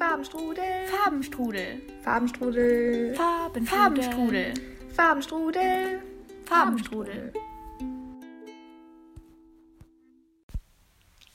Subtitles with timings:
[0.00, 0.86] Farbenstrudel.
[0.86, 1.82] Farbenstrudel.
[2.02, 3.14] Farbenstrudel.
[3.14, 4.54] Farben, Farbenstrudel.
[4.94, 6.00] Farbenstrudel.
[6.46, 7.32] Farbenstrudel.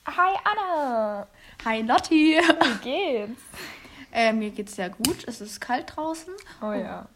[0.08, 1.28] Hi Anna.
[1.64, 2.40] Hi Lotti.
[2.40, 3.42] Wie geht's?
[4.12, 5.28] Äh, mir geht's sehr gut.
[5.28, 6.34] Es ist kalt draußen.
[6.62, 7.10] Oh ja.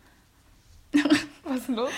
[1.43, 1.89] Was ist los?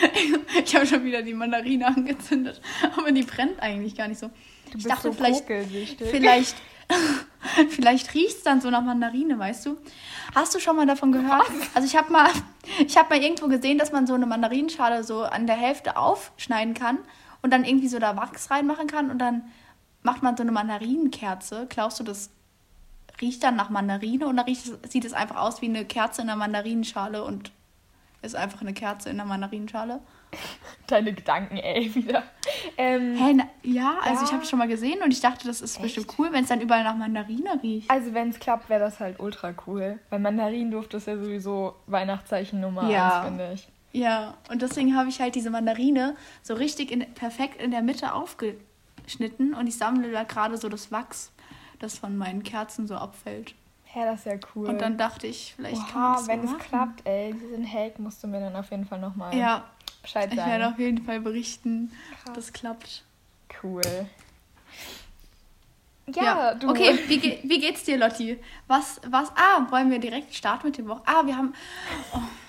[0.63, 2.61] Ich habe schon wieder die Mandarine angezündet.
[2.95, 4.27] Aber die brennt eigentlich gar nicht so.
[4.71, 5.47] Du ich dachte, so vielleicht,
[5.97, 6.55] vielleicht,
[7.69, 9.77] vielleicht riecht es dann so nach Mandarine, weißt du?
[10.33, 11.49] Hast du schon mal davon gehört?
[11.73, 12.29] Also ich habe mal,
[12.85, 16.73] ich habe mal irgendwo gesehen, dass man so eine Mandarinenschale so an der Hälfte aufschneiden
[16.73, 16.99] kann
[17.41, 19.43] und dann irgendwie so da Wachs reinmachen kann und dann
[20.03, 21.67] macht man so eine Mandarinenkerze.
[21.69, 22.29] Glaubst du, das
[23.19, 26.37] riecht dann nach Mandarine oder riecht, sieht es einfach aus wie eine Kerze in einer
[26.37, 27.51] Mandarinenschale und
[28.21, 29.99] ist einfach eine Kerze in einer Mandarinenschale?
[30.87, 32.23] Deine Gedanken, ey, wieder.
[32.77, 34.27] Ähm, Hey, na, ja, also Ja.
[34.27, 36.49] ich habe es schon mal gesehen und ich dachte, das ist bestimmt cool, wenn es
[36.49, 37.89] dann überall nach Mandarine riecht.
[37.89, 39.99] Also wenn es klappt, wäre das halt ultra cool.
[40.09, 43.19] Weil Mandarinenduft ist ja sowieso Weihnachtszeichen Nummer Ja.
[43.21, 43.67] eins, finde ich.
[43.93, 48.13] Ja, und deswegen habe ich halt diese Mandarine so richtig in, perfekt in der Mitte
[48.13, 51.31] aufgeschnitten und ich sammle da gerade so das Wachs,
[51.79, 53.53] das von meinen Kerzen so abfällt.
[53.93, 54.69] Ja, das ist ja cool.
[54.69, 57.69] Und dann dachte ich, vielleicht kann man Oha, das wenn so es klappt, ey, diesen
[57.69, 59.65] Hack musst du mir dann auf jeden Fall nochmal Ja,
[60.01, 60.49] Bescheid ich sagen.
[60.51, 61.91] werde auf jeden Fall berichten,
[62.23, 62.35] Krass.
[62.35, 63.03] das klappt.
[63.61, 63.81] Cool.
[66.13, 66.69] Ja, du.
[66.69, 68.37] Okay, wie, ge wie geht's dir, Lotti?
[68.67, 71.03] Was, was, ah, wollen wir direkt starten mit dem Wochen?
[71.05, 71.53] Ah, wir haben,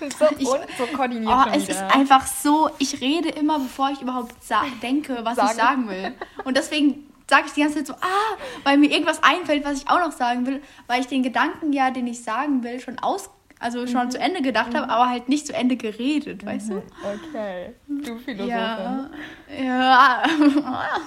[0.19, 4.00] So, Ich- und so koordiniert Oh, es ist einfach so, ich rede immer, bevor ich
[4.00, 4.34] überhaupt
[4.83, 5.50] denke, was Sagen.
[5.50, 6.14] ich sagen will.
[6.44, 9.89] Und deswegen sage ich die ganze Zeit so, ah, weil mir irgendwas einfällt, was ich
[9.89, 13.31] auch noch sagen will, weil ich den Gedanken ja, den ich sagen will, schon aus,
[13.63, 16.83] also schon zu Ende gedacht habe, aber halt nicht zu Ende geredet, weißt du?
[17.03, 18.49] Okay, du Philosophin.
[18.49, 19.11] Ja,
[19.59, 20.23] ja.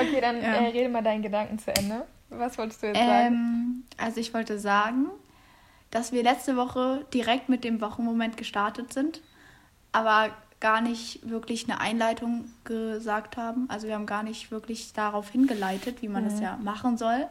[0.00, 0.54] Okay, dann Ja.
[0.54, 2.04] äh, rede mal deinen Gedanken zu Ende.
[2.30, 3.34] Was wolltest du jetzt sagen?
[3.34, 5.06] ähm, also ich wollte sagen,
[5.90, 9.22] dass wir letzte Woche direkt mit dem Wochenmoment gestartet sind,
[9.92, 13.66] aber gar nicht wirklich eine Einleitung gesagt haben.
[13.68, 17.26] Also wir haben gar nicht wirklich darauf hingeleitet, wie man das ja machen soll.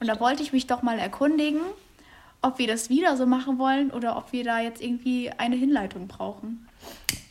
[0.00, 1.60] Und da wollte ich mich doch mal erkundigen,
[2.42, 6.08] ob wir das wieder so machen wollen oder ob wir da jetzt irgendwie eine Hinleitung
[6.08, 6.68] brauchen.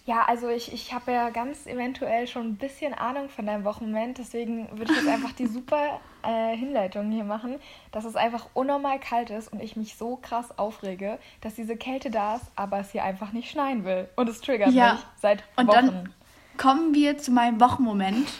[0.06, 4.18] Ja, also ich, ich habe ja ganz eventuell schon ein bisschen Ahnung von deinem Wochenmoment,
[4.18, 7.58] deswegen würde ich jetzt einfach die super äh, Hinleitung hier machen,
[7.92, 12.10] dass es einfach unnormal kalt ist und ich mich so krass aufrege, dass diese Kälte
[12.10, 14.10] da ist, aber es hier einfach nicht schneien will.
[14.16, 14.94] Und es triggert Ja.
[14.94, 15.76] mich seit Und Wochen.
[15.86, 16.10] dann
[16.58, 18.40] kommen wir zu meinem Wochenmoment.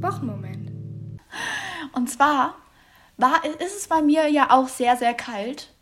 [0.00, 0.70] Wochenmoment.
[1.94, 2.54] Und zwar
[3.16, 5.72] war, ist es bei mir ja auch sehr, sehr kalt.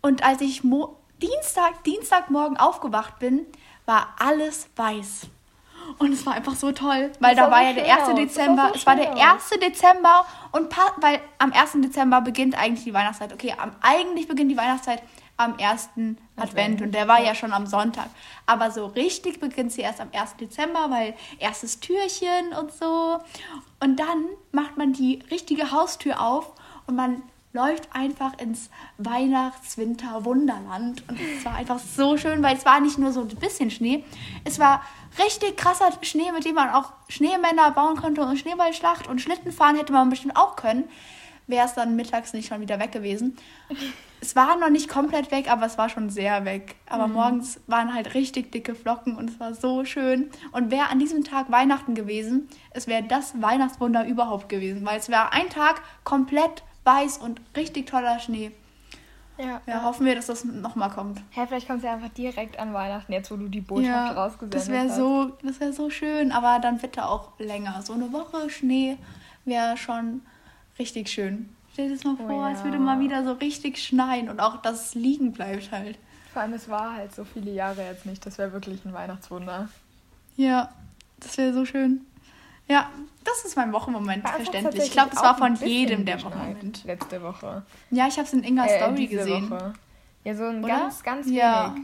[0.00, 3.46] Und als ich Mo Dienstag, Dienstagmorgen aufgewacht bin,
[3.86, 5.28] war alles weiß.
[5.98, 8.00] Und es war einfach so toll, weil Das da war ja der schön 1.
[8.00, 8.06] aus.
[8.06, 8.68] Das sah Dezember.
[8.68, 9.52] so es war der aus.
[9.52, 9.60] 1.
[9.60, 11.72] Dezember und weil am 1.
[11.76, 13.32] Dezember beginnt eigentlich die Weihnachtszeit.
[13.32, 15.02] Okay, am, eigentlich beginnt die Weihnachtszeit
[15.36, 15.90] am 1.
[16.36, 18.06] Advent und der war ja schon am Sonntag.
[18.46, 20.36] Aber so richtig beginnt sie erst am 1.
[20.36, 23.20] Dezember, weil erstes Türchen und so.
[23.80, 26.52] Und dann macht man die richtige Haustür auf
[26.86, 27.22] und man
[27.52, 31.08] läuft einfach ins Weihnachts-Winter-Wunderland.
[31.08, 34.04] Und es war einfach so schön, weil es war nicht nur so ein bisschen Schnee,
[34.44, 34.82] es war
[35.22, 39.76] richtig krasser Schnee, mit dem man auch Schneemänner bauen konnte und Schneeballschlacht und Schlitten fahren
[39.76, 40.84] hätte man bestimmt auch können.
[41.48, 43.36] Wäre es dann mittags nicht schon wieder weg gewesen.
[44.20, 46.76] Es war noch nicht komplett weg, aber es war schon sehr weg.
[46.88, 50.30] Aber morgens waren halt richtig dicke Flocken und es war so schön.
[50.52, 55.08] Und wäre an diesem Tag Weihnachten gewesen, es wäre das Weihnachtswunder überhaupt gewesen, weil es
[55.08, 58.52] wäre ein Tag komplett weiß und richtig toller Schnee.
[59.38, 61.20] Ja, Ja, hoffen wir, dass das nochmal kommt.
[61.30, 64.54] Hä, vielleicht kommt es ja einfach direkt an Weihnachten, jetzt wo du die Botschaft rausgesendet
[64.60, 64.96] das wäre hast.
[64.96, 67.80] so, das wäre so schön, aber dann bitte auch länger.
[67.82, 68.98] So eine Woche Schnee
[69.44, 70.20] wäre schon
[70.78, 71.48] richtig schön.
[71.72, 72.64] Stell dir das mal Oh vor, es ja.
[72.64, 75.98] würde mal wieder so richtig schneien und auch, dass es liegen bleibt halt.
[76.32, 78.24] Vor allem, es war halt so viele Jahre jetzt nicht.
[78.26, 79.68] Das wäre wirklich ein Weihnachtswunder.
[80.36, 80.70] Ja,
[81.20, 82.06] das wäre so schön.
[82.68, 82.90] Ja,
[83.24, 84.84] das ist mein Wochenmoment, verständlich.
[84.84, 86.84] Ich glaube, das auch war von jedem der Wochenmoment.
[86.84, 87.62] Letzte Woche.
[87.90, 89.50] Ja, ich habe es in Ingas Äh, Story gesehen.
[89.50, 89.72] Woche.
[90.24, 90.68] Ja, so ein Oder?
[90.74, 91.38] ganz, ganz wenig.
[91.38, 91.74] Ja.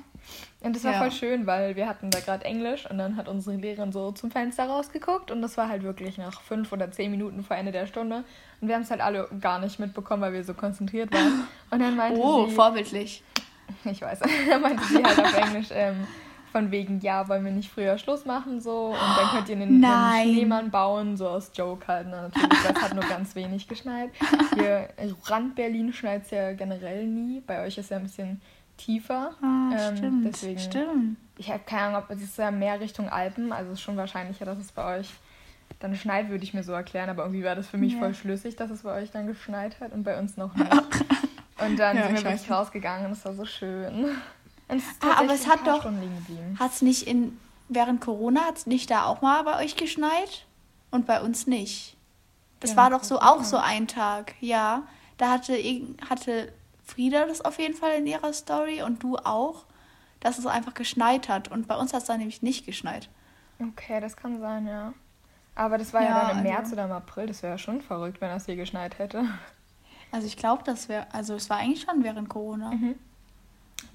[0.60, 0.98] Und das war Ja.
[0.98, 4.30] voll schön, weil wir hatten da gerade Englisch und dann hat unsere Lehrerin so zum
[4.30, 7.86] Fenster rausgeguckt und das war halt wirklich nach fünf oder zehn Minuten vor Ende der
[7.86, 8.24] Stunde.
[8.60, 11.44] Und wir haben es halt alle gar nicht mitbekommen, weil wir so konzentriert waren.
[11.70, 13.22] Und dann meinte Oh, sie, vorbildlich.
[13.84, 14.18] ich weiß,
[14.50, 16.06] dann meinte sie halt auf Englisch, ähm,
[16.52, 19.84] von wegen, ja, wollen wir nicht früher Schluss machen so und dann könnt ihr einen,
[19.84, 20.32] einen.
[20.34, 22.06] Schneemann bauen, so aus Joke halt.
[22.10, 24.10] Na, natürlich, es hat nur ganz wenig geschneit.
[24.54, 27.40] Hier, äh, Rand Berlin schneit es ja generell nie.
[27.46, 28.40] Bei euch ist ja ein bisschen
[28.76, 29.32] tiefer.
[29.42, 30.26] Ah, Ähm, stimmt.
[30.26, 31.16] deswegen- Stimmt.
[31.36, 33.96] Ich habe keine Ahnung, ob es ist ja mehr Richtung Alpen, also es ist schon
[33.96, 35.10] wahrscheinlicher, dass es bei euch
[35.80, 37.98] dann schneit, würde ich mir so erklären, aber irgendwie war das für mich Ja.
[38.00, 40.68] voll schlüssig, dass es bei euch dann geschneit hat und bei uns noch nicht.
[41.60, 44.06] Und dann Ja, sind wir ich wirklich rausgegangen und es war so schön.
[44.68, 45.84] Ah, aber es hat doch-.
[46.58, 47.38] Hat es nicht in,
[47.68, 50.44] während Corona, hat es nicht da auch mal bei euch geschneit?
[50.90, 51.96] Und bei uns nicht.
[52.60, 54.82] Das Ja, war doch so auch so ein Tag, ja.
[55.18, 55.52] Da hatte,
[56.08, 56.52] hatte
[56.84, 59.64] Frieda das auf jeden Fall in ihrer Story und du auch,
[60.20, 61.48] dass es einfach geschneit hat.
[61.48, 63.08] Und bei uns hat es dann nämlich nicht geschneit.
[63.60, 64.92] Okay, das kann sein, ja.
[65.54, 67.26] Aber das war ja, Ja, dann im also- März oder im April.
[67.26, 69.24] Das wäre ja schon verrückt, wenn das hier geschneit hätte.
[70.10, 72.72] Also ich glaube, das wäre, also es war eigentlich schon während Corona.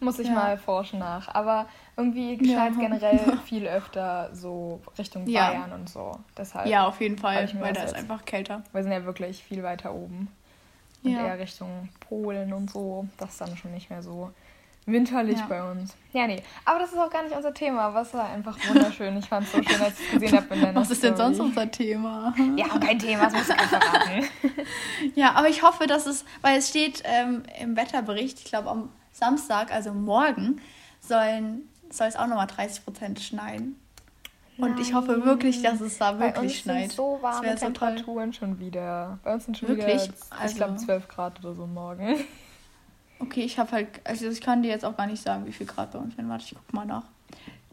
[0.04, 0.34] Muss ich Ja.
[0.34, 1.34] mal forschen nach.
[1.34, 1.68] Aber
[1.98, 2.38] irgendwie Ja.
[2.38, 5.50] geschneit generell viel öfter so Richtung Ja.
[5.50, 6.20] Bayern und so.
[6.38, 8.64] Deshalb, Ja, auf jeden Fall, weil da ist einfach kälter.
[8.72, 10.28] wir sind ja wirklich viel weiter oben.
[11.04, 11.26] Und Ja.
[11.26, 13.08] eher Richtung Polen und so.
[13.18, 14.32] Das ist dann schon nicht mehr so
[14.86, 15.46] winterlich Ja.
[15.48, 15.96] bei uns.
[16.12, 16.44] Ja, nee.
[16.66, 17.98] Aber das ist auch gar nicht unser Thema.
[18.02, 19.16] Es war einfach wunderschön.
[19.18, 21.40] Ich fand es so schön, als ich es gesehen habe in Was ist denn sonst
[21.40, 22.34] unser Thema?
[22.58, 24.26] Ja, kein Thema, das muss ich verraten.
[25.16, 28.90] Ja, aber ich hoffe, dass es, weil es steht ähm, im Wetterbericht, ich glaube am
[29.13, 30.60] Samstag, also morgen,
[31.00, 33.77] sollen, soll es auch nochmal 30% schneien.
[34.57, 35.25] Und ich hoffe Nein.
[35.25, 36.80] wirklich, dass es da Bei wirklich uns schneit.
[36.89, 37.74] sind so Das warme wär so toll.
[37.95, 39.18] Temperaturen schon wieder.
[39.24, 39.88] Bei uns sind schon Wirklich?
[40.04, 42.18] wieder, ich Also- glaube, 12 Grad oder so morgen.
[43.19, 45.65] Okay, ich habe halt, also ich kann dir jetzt auch gar nicht sagen, wie viel
[45.65, 46.27] Grad bei uns sind.
[46.27, 47.04] Warte, ich guck mal nach.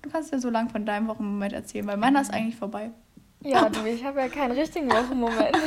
[0.00, 2.92] Du kannst ja so lang von deinem Wochenmoment erzählen, weil meiner ist eigentlich vorbei.
[3.40, 5.56] Ja, du, ich habe ja keinen richtigen Wochenmoment.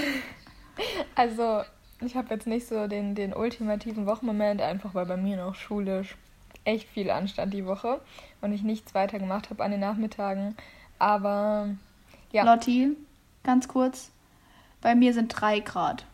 [1.16, 1.62] Also,
[2.06, 6.16] ich habe jetzt nicht so den, den ultimativen Wochenmoment, einfach weil bei mir noch schulisch
[6.66, 8.00] echt viel anstand die Woche
[8.42, 10.56] und ich nichts weiter gemacht habe an den Nachmittagen.
[11.00, 11.70] Aber
[12.32, 12.44] ja.
[12.44, 12.96] Lotti,
[13.44, 14.12] ganz kurz.
[14.82, 16.06] Bei mir sind 3 Grad.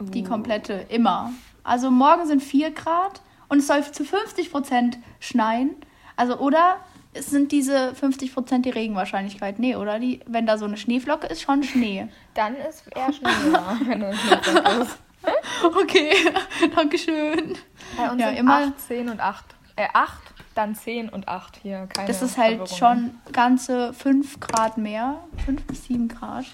[0.00, 0.28] Die Uh.
[0.28, 1.32] komplette, immer.
[1.64, 5.74] Also morgen sind 4 Grad und es soll zu 50% schneien.
[6.16, 6.78] Also, oder
[7.14, 9.58] es sind diese 50% die Regenwahrscheinlichkeit.
[9.58, 9.98] Nee, oder?
[9.98, 12.08] Die, wenn da so eine Schneeflocke ist, schon Schnee.
[12.34, 14.46] Dann ist eher schneller, wenn du nicht
[14.80, 14.98] ist.
[15.64, 16.12] Okay,
[16.74, 17.56] Dankeschön.
[17.96, 19.44] Bei uns Ja, sind immer- 8, 10 und 8.
[19.76, 20.12] Äh, 8,
[20.54, 21.86] dann 10 und 8 hier.
[21.92, 22.78] Keine Das ist halt Verwirrung.
[22.78, 25.18] schon ganze 5 Grad mehr.
[25.44, 26.46] 5 bis 7 Grad.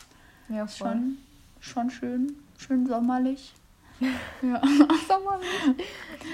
[0.48, 0.88] Ja, voll.
[0.88, 1.18] Schon,
[1.60, 2.36] schon schön.
[2.58, 3.52] Schön sommerlich.
[4.42, 4.60] Ja.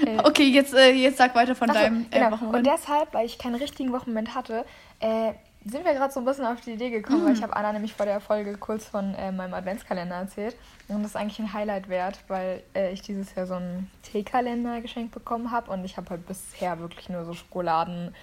[0.05, 2.31] Äh, Okay, jetzt, äh, jetzt sag weiter von Ach so, deinem äh, genau.
[2.33, 2.67] Wochenmoment.
[2.67, 4.65] Und deshalb, weil ich keinen richtigen Wochenmoment hatte,
[5.01, 5.33] äh,
[5.65, 7.95] sind wir gerade so ein bisschen auf die Idee gekommen, weil ich habe Anna nämlich
[7.95, 10.57] vor der Folge kurz von äh, meinem Adventskalender erzählt.
[10.89, 14.81] Und das ist eigentlich ein Highlight wert, weil äh, ich dieses Jahr so einen Teekalender
[14.81, 18.15] geschenkt bekommen habe und ich habe halt bisher wirklich nur so Schokoladen.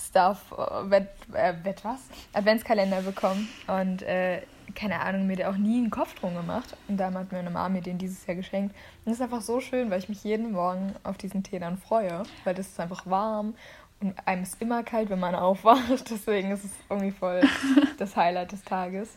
[0.00, 1.98] Stuff, äh, Wett, äh, Wett was?
[2.32, 4.42] Adventskalender bekommen und äh,
[4.74, 6.76] keine Ahnung, mir da auch nie einen Kopf drum gemacht.
[6.88, 8.74] Und dann hat mir eine Mama mir den dieses Jahr geschenkt.
[9.04, 11.78] Und das ist einfach so schön, weil ich mich jeden Morgen auf diesen Tee dann
[11.78, 13.54] freue, weil das ist einfach warm
[14.00, 16.10] und einem ist immer kalt, wenn man aufwacht.
[16.10, 17.42] Deswegen ist es irgendwie voll
[17.98, 19.16] das Highlight des Tages.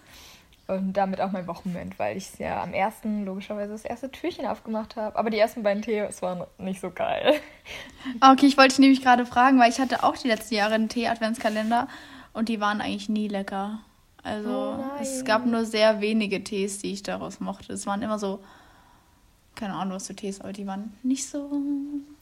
[0.68, 4.96] Und damit auch mein Wochenmoment, weil ich ja am ersten, logischerweise, das erste Türchen aufgemacht
[4.96, 5.18] habe.
[5.18, 7.34] Aber die ersten beiden Tees waren nicht so geil.
[8.22, 10.76] Ah, Okay, ich wollte dich nämlich gerade fragen, weil ich hatte auch die letzten Jahre
[10.76, 11.90] einen Tee-Adventskalender
[12.32, 13.80] und die waren eigentlich nie lecker.
[14.24, 17.74] Also Oh es gab nur sehr wenige Tees, die ich daraus mochte.
[17.74, 18.40] Es waren immer so,
[19.56, 21.50] keine Ahnung, was für Tees, aber die waren nicht so.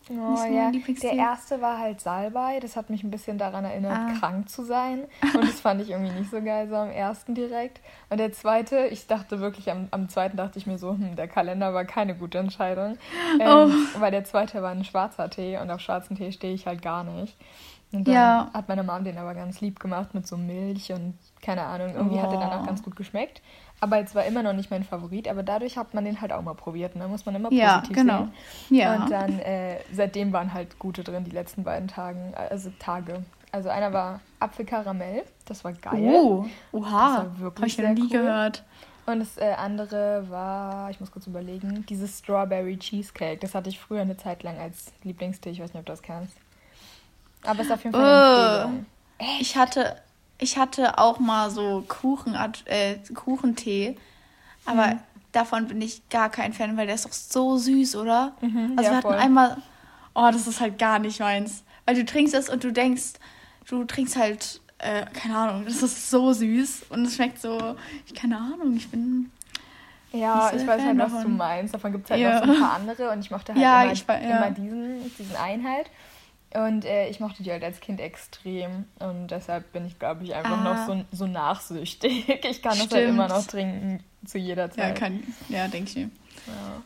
[0.09, 0.71] Oh, ja.
[0.71, 2.59] Der erste war halt Salbei.
[2.59, 4.13] Das hat mich ein bisschen daran erinnert, Ah.
[4.19, 5.03] krank zu sein.
[5.33, 7.79] Und das fand ich irgendwie nicht so geil, so am ersten direkt.
[8.09, 11.27] Und der zweite, ich dachte wirklich, am, am zweiten dachte ich mir so, hm, der
[11.27, 12.97] Kalender war keine gute Entscheidung.
[13.39, 13.47] Ähm,
[13.95, 13.99] Oh.
[14.01, 17.03] Weil der zweite war ein schwarzer Tee und auf schwarzen Tee stehe ich halt gar
[17.03, 17.37] nicht.
[17.91, 18.49] Und dann Ja.
[18.53, 21.93] hat meine Mom den aber ganz lieb gemacht mit so Milch und keine Ahnung.
[21.95, 22.61] Irgendwie hat er dann Oh.
[22.61, 23.41] auch ganz gut geschmeckt.
[23.81, 25.27] Aber jetzt war immer noch nicht mein Favorit.
[25.27, 26.95] Aber dadurch hat man den halt auch mal probiert.
[26.95, 27.07] Ne?
[27.07, 28.27] Muss man immer Ja, positiv genau.
[28.67, 28.77] sehen.
[28.77, 28.95] Ja.
[28.95, 33.23] Und dann, äh, seitdem waren halt gute drin, die letzten beiden Tagen, also Tage.
[33.51, 35.99] Also einer war Apfelkaramell, das war geil.
[36.03, 38.21] Oh, Das oha, war wirklich habe ich noch nie cool.
[38.21, 38.63] gehört.
[39.07, 43.39] Und das äh, andere war, ich muss kurz überlegen, dieses Strawberry Cheesecake.
[43.39, 45.49] Das hatte ich früher eine Zeit lang als Lieblingstee.
[45.49, 46.35] Ich weiß nicht, ob du das kennst.
[47.43, 48.85] Aber es ist auf jeden Fall eine
[49.19, 49.41] Äh.
[49.41, 49.95] Ich hatte,
[50.39, 53.97] ich hatte auch mal so Kuchen, äh, Kuchentee,
[54.65, 54.99] aber Mhm.
[55.31, 58.33] davon bin ich gar kein Fan, weil der ist doch so süß, oder?
[58.41, 59.15] Mhm, also ja, wir hatten voll.
[59.17, 59.57] einmal,
[60.15, 63.13] oh, das ist halt gar nicht meins, weil du trinkst es und du denkst,
[63.67, 67.75] du trinkst halt, äh, keine Ahnung, das ist so süß und es schmeckt so,
[68.07, 69.31] ich keine Ahnung, ich bin,
[70.11, 71.23] Ja, ich weiß halt, Fan was davon.
[71.23, 71.73] du meinst.
[71.73, 72.31] Davon gibt es halt Ja.
[72.39, 74.37] noch so ein paar andere und ich mochte halt Ja, immer, ich wei- ja.
[74.37, 75.87] immer diesen, diesen einen halt.
[76.55, 80.33] Und äh, ich mochte die halt als Kind extrem und deshalb bin ich, glaube ich,
[80.33, 80.63] einfach Ah.
[80.73, 82.27] noch so, so nachsüchtig.
[82.49, 83.09] Ich kann das halt Stimmt.
[83.09, 84.95] immer noch trinken zu jeder ja, Zeit.
[84.95, 86.09] kann, ja, denke ich mir.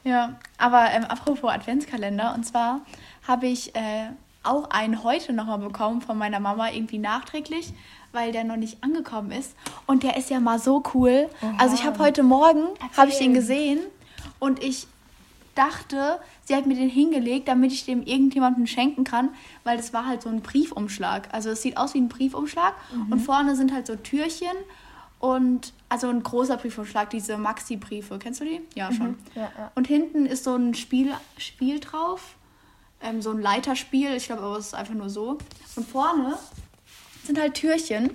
[0.03, 0.12] Ja.
[0.12, 2.82] Ja, aber ähm, apropos Adventskalender, und zwar
[3.25, 4.10] habe ich äh,
[4.43, 7.74] auch einen heute nochmal bekommen von meiner Mama, irgendwie nachträglich,
[8.12, 9.55] weil der noch nicht angekommen ist.
[9.88, 11.29] Und der ist ja mal so cool.
[11.41, 11.53] Oha.
[11.58, 12.63] Also ich habe heute Morgen,
[12.98, 13.79] habe ich den gesehen
[14.39, 14.88] und ich
[15.55, 19.29] dachte, sie hat mir den hingelegt, damit ich dem irgendjemandem schenken kann,
[19.63, 21.29] weil das war halt so ein Briefumschlag.
[21.31, 22.74] Also es sieht aus wie ein Briefumschlag
[23.10, 24.55] und vorne sind halt so Türchen
[25.19, 28.19] und also ein großer Briefumschlag, diese Maxi-Briefe.
[28.19, 28.60] Kennst du die?
[28.75, 29.17] Ja, schon.
[29.36, 29.72] Ja, ja.
[29.74, 32.36] Und hinten ist so ein Spiel, Spiel drauf,
[33.01, 34.15] ähm, so ein Leiterspiel.
[34.15, 35.38] Ich glaube aber, es ist einfach nur so.
[35.77, 36.38] Und vorne
[37.24, 38.10] sind halt Türchen.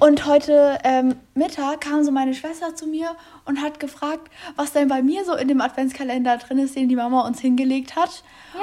[0.00, 4.88] Und heute ähm, Mittag kam so meine Schwester zu mir und hat gefragt, was denn
[4.88, 8.22] bei mir so in dem Adventskalender drin ist, den die Mama uns hingelegt hat.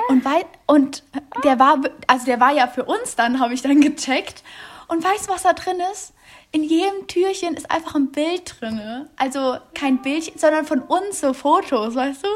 [0.10, 1.04] Und, wei und
[1.44, 4.44] der war, also der war ja für uns dann, habe ich dann gecheckt.
[4.88, 6.13] Und weißt du, was da drin ist?
[6.51, 8.77] In jedem Türchen ist einfach ein Bild drin.
[9.18, 12.27] Also kein Bildchen, sondern von uns so Fotos, weißt du?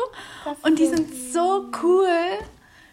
[0.64, 2.08] Und die sind so cool.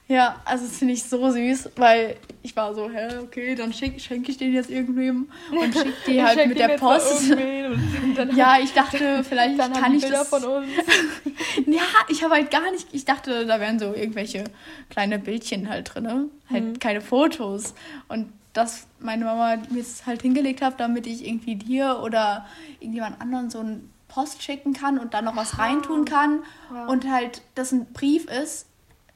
[0.08, 3.98] Ja, also das finde ich so süß, weil ich war so, hä, okay, dann schenke
[3.98, 7.28] schenk ich den jetzt irgendwem und schicke die halt mit der Post.
[7.30, 7.72] irgendwen
[8.04, 10.28] und dann Ja, ich dachte, vielleicht dann haben kann ich Bilder das.
[10.28, 10.68] von uns.
[11.66, 14.44] Ja, ich habe halt gar nicht, ich dachte, da wären so irgendwelche
[14.90, 16.78] kleine Bildchen halt drin, halt Mhm.
[16.78, 17.74] keine Fotos.
[18.08, 22.46] Und dass meine Mama mir es halt hingelegt hat, damit ich irgendwie dir oder
[22.78, 26.44] irgendjemand anderen so einen Post schicken kann und dann noch was reintun kann.
[26.72, 26.86] Ja.
[26.86, 28.66] Und halt, das ein Brief ist,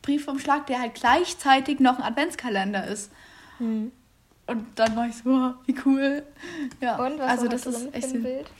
[0.02, 3.10] Briefumschlag, der halt gleichzeitig noch ein Adventskalender ist.
[3.58, 3.92] Hm.
[4.46, 6.24] Und dann war ich so, wow, wie cool.
[6.80, 8.22] Ja, Und was also das heute ist echt ein.
[8.22, 8.50] Bild?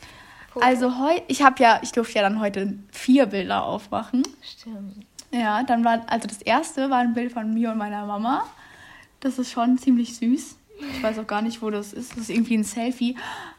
[0.52, 0.66] Foto?
[0.66, 4.23] Also heu ich habe ja, ich durfte ja dann heute vier Bilder aufmachen.
[4.42, 5.06] Stimmt.
[5.32, 8.44] Ja, dann war, also das erste war ein Bild von mir und meiner Mama.
[9.20, 10.56] Das ist schon ziemlich süß.
[10.92, 12.12] Ich weiß auch gar nicht, wo das ist.
[12.12, 13.16] Das ist irgendwie ein Selfie.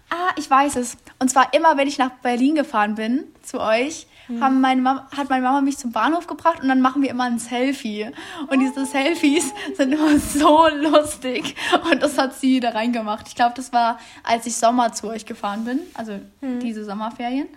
[0.09, 0.97] Ah, ich weiß es.
[1.19, 4.07] Und zwar immer, wenn ich nach Berlin gefahren bin, zu euch,
[4.39, 7.25] haben meine Mama, hat meine Mama mich zum Bahnhof gebracht und dann machen wir immer
[7.25, 8.11] ein Selfie.
[8.47, 11.55] Und diese Selfies sind immer so lustig.
[11.91, 13.27] Und das hat sie da reingemacht.
[13.27, 15.79] Ich glaube, das war, als ich Sommer zu euch gefahren bin.
[15.93, 16.19] Also
[16.61, 17.47] diese Sommerferien.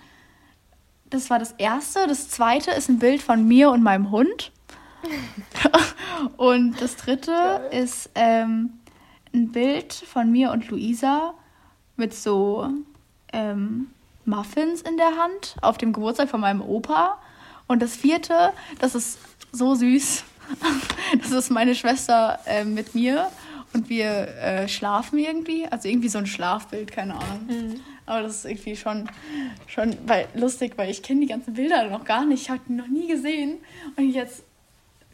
[1.11, 2.07] Das war das erste.
[2.07, 4.51] Das zweite ist ein Bild von mir und meinem Hund.
[6.37, 7.83] und das dritte Geil.
[7.83, 8.79] ist ähm,
[9.33, 11.35] ein Bild von mir und Luisa
[11.97, 12.69] mit so
[13.33, 13.91] ähm,
[14.27, 17.19] Muffins in der Hand auf dem Geburtstag von meinem Opa.
[17.67, 19.19] Und das vierte, das ist
[19.53, 20.25] so süß.
[21.21, 23.31] Das ist meine Schwester äh, mit mir
[23.73, 25.67] und wir äh, schlafen irgendwie.
[25.67, 27.47] Also irgendwie so ein Schlafbild, keine Ahnung.
[27.49, 27.81] Mhm.
[28.07, 29.09] Aber das ist irgendwie schon,
[29.67, 32.43] schon weil, lustig, weil ich kenne die ganzen Bilder noch gar nicht.
[32.43, 33.59] Ich habe die noch nie gesehen.
[33.97, 34.43] Und jetzt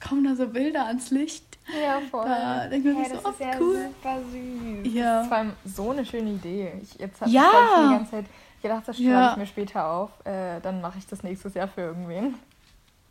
[0.07, 1.45] kommen da so Bilder ans Licht.
[1.81, 2.25] Ja, voll.
[2.27, 3.89] Da denkt man sich das so, ist oh, ja cool.
[4.03, 4.95] super süß.
[4.95, 5.15] Ja.
[5.15, 6.73] Das ist vor allem so eine schöne Idee.
[6.83, 7.43] Ich, jetzt habe Ja.
[7.53, 8.25] ich, die ganze Zeit
[8.63, 9.31] gedacht, das schreibe Ja.
[9.33, 10.11] ich mir später auf.
[10.25, 12.35] Äh, dann mache ich das nächstes Jahr für irgendwen.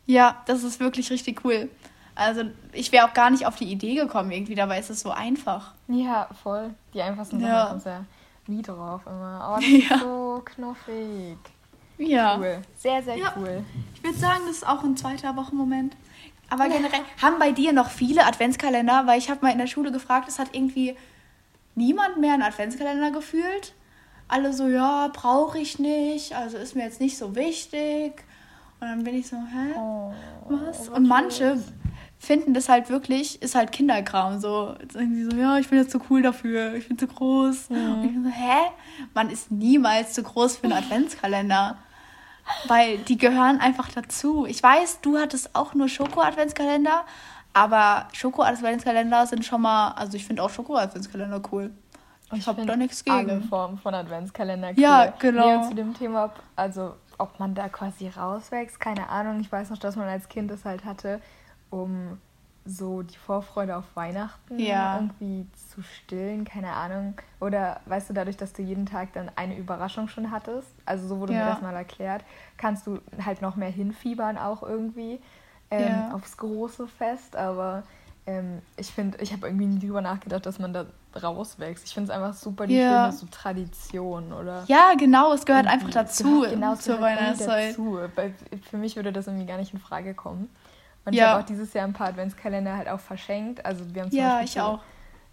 [0.06, 1.68] Ja, das ist wirklich richtig cool.
[2.14, 2.42] Also
[2.72, 5.72] ich wäre auch gar nicht auf die Idee gekommen irgendwie, dabei ist es so einfach.
[5.88, 6.70] Ja, voll.
[6.92, 7.66] Die einfachsten Sachen Ja.
[7.66, 8.04] kommst ja
[8.46, 9.40] nie drauf immer.
[9.40, 9.94] Aber das Ja.
[9.96, 11.38] ist so knuffig.
[11.98, 12.36] Ja.
[12.38, 12.62] Cool.
[12.76, 13.32] Sehr, sehr Ja.
[13.36, 13.62] cool.
[13.94, 15.96] Ich würde sagen, das ist auch ein zweiter Wochenmoment.
[16.48, 19.06] Aber generell, haben bei dir noch viele Adventskalender?
[19.06, 20.96] Weil ich habe mal in der Schule gefragt, es hat irgendwie
[21.76, 23.72] niemand mehr einen Adventskalender gefühlt.
[24.30, 28.24] Alle so, ja, brauche ich nicht, also ist mir jetzt nicht so wichtig.
[28.80, 29.74] Und dann bin ich so, hä?
[29.76, 30.12] Oh,
[30.48, 30.78] Was?
[30.78, 31.58] was Und manche
[32.18, 34.40] finden das halt wirklich, ist halt Kinderkram.
[34.40, 37.70] So, sie so, ja, ich bin jetzt zu cool dafür, ich bin zu groß.
[37.70, 38.70] Und ich bin so, hä?
[39.14, 41.78] Man ist niemals zu groß für einen Adventskalender.
[42.66, 44.46] Weil die gehören einfach dazu.
[44.46, 47.04] Ich weiß, du hattest auch nur Schoko-Adventskalender,
[47.52, 51.70] aber Schoko-Adventskalender sind schon mal, also ich finde auch Schoko-Adventskalender cool.
[52.32, 53.42] Ich habe find da nichts Alle gegen.
[53.48, 54.78] Formen von Adventskalender cool.
[54.78, 55.62] Ja, genau.
[55.62, 59.40] Nee, zu dem Thema, ob, also ob man da quasi rauswächst, keine Ahnung.
[59.40, 61.20] Ich weiß noch, dass man als Kind es halt hatte,
[61.70, 62.18] um
[62.66, 64.94] so die Vorfreude auf Weihnachten Ja.
[64.94, 67.14] irgendwie zu stillen, keine Ahnung.
[67.40, 71.18] Oder weißt du, dadurch, dass du jeden Tag dann eine Überraschung schon hattest, also so
[71.20, 71.40] wurde Ja.
[71.40, 72.22] mir das mal erklärt,
[72.58, 75.20] kannst du halt noch mehr hinfiebern auch irgendwie
[75.70, 76.14] ähm, Ja.
[76.14, 77.34] aufs große Fest.
[77.34, 77.82] Aber
[78.26, 80.84] ähm, ich finde, ich habe irgendwie nie drüber nachgedacht, dass man da
[81.20, 81.84] rauswächst.
[81.86, 83.06] Ich finde es einfach super die Ja.
[83.06, 87.00] schöne so Tradition oder Ja, genau, es gehört irgendwie- einfach es dazu gehört- genau, zur
[87.00, 87.70] Weihnachtszeit.
[87.70, 87.98] dazu.
[88.14, 88.32] Bei,
[88.70, 90.48] für mich würde das irgendwie gar nicht in Frage kommen.
[91.04, 91.30] Und ich Ja.
[91.30, 93.64] habe auch dieses Jahr ein paar Adventskalender halt auch verschenkt.
[93.64, 94.80] Also wir haben zum Ja, Beispiel ich für, auch.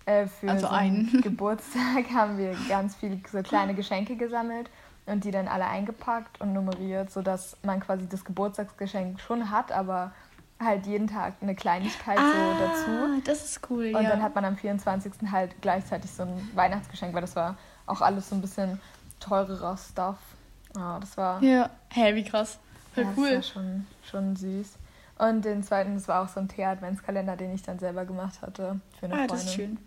[0.05, 1.09] Äh, für Also so einen.
[1.09, 4.69] einen Geburtstag haben wir ganz viele so kleine Geschenke gesammelt
[5.05, 10.11] und die dann alle eingepackt und nummeriert, sodass man quasi das Geburtstagsgeschenk schon hat, aber
[10.59, 12.23] halt jeden Tag eine Kleinigkeit so
[12.59, 12.89] dazu.
[12.89, 14.09] Ah, das ist cool, Und ja.
[14.09, 15.13] dann hat man am 24.
[15.31, 18.79] halt gleichzeitig so ein Weihnachtsgeschenk, weil das war auch alles so ein bisschen
[19.19, 20.17] teurerer Stuff.
[20.75, 21.69] Ja, das war, ja.
[21.89, 22.59] Hä, wie krass.
[22.93, 23.35] Voll ja, das cool.
[23.35, 24.73] war schon, schon süß.
[25.19, 28.79] Und den zweiten, das war auch so ein Tee-Adventskalender, den ich dann selber gemacht hatte
[28.99, 29.35] für eine Ah, Freundin.
[29.37, 29.77] das ist schön.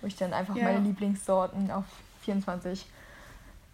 [0.00, 0.64] Wo ich dann einfach Ja.
[0.64, 1.84] meine Lieblingssorten auf
[2.22, 2.86] 24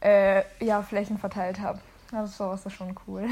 [0.00, 1.80] äh, ja, Flächen verteilt habe.
[2.12, 3.26] Also sowas ist schon cool.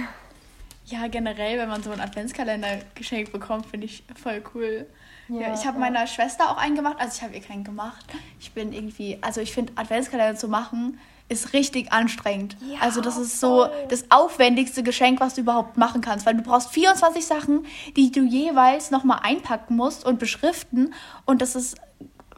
[0.87, 4.87] Ja, generell, wenn man so einen Adventskalender geschenkt bekommt, finde ich voll cool.
[5.29, 5.81] Ja, Ja, ich habe ja.
[5.81, 6.97] meiner Schwester auch einen gemacht.
[6.99, 8.07] Also ich habe ihr keinen gemacht.
[8.39, 12.57] Ich bin irgendwie, also ich finde Adventskalender zu machen ist richtig anstrengend.
[12.61, 16.43] Ja, also das ist so das aufwendigste Geschenk, was du überhaupt machen kannst, weil du
[16.43, 17.67] brauchst 24 Sachen,
[17.97, 21.77] die du jeweils nochmal einpacken musst und beschriften und das ist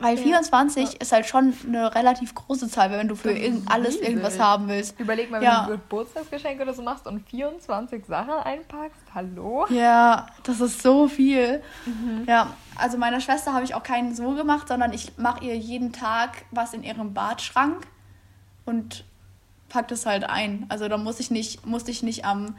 [0.00, 0.22] weil Ja.
[0.22, 4.68] 24 ist halt schon eine relativ große Zahl, wenn du für irgend alles irgendwas haben
[4.68, 4.98] willst.
[5.00, 5.66] Überleg mal, wenn Ja.
[5.66, 9.02] du ein Geburtstagsgeschenk oder so machst und 24 Sachen einpackst.
[9.14, 9.66] Hallo?
[9.70, 11.62] Ja, das ist so viel.
[11.86, 12.24] Mhm.
[12.28, 15.92] Ja, also meiner Schwester habe ich auch keinen so gemacht, sondern ich mache ihr jeden
[15.92, 17.86] Tag was in ihrem Badschrank
[18.64, 19.04] und
[19.68, 20.66] pack das halt ein.
[20.68, 22.56] Also da muss ich nicht, musste ich nicht am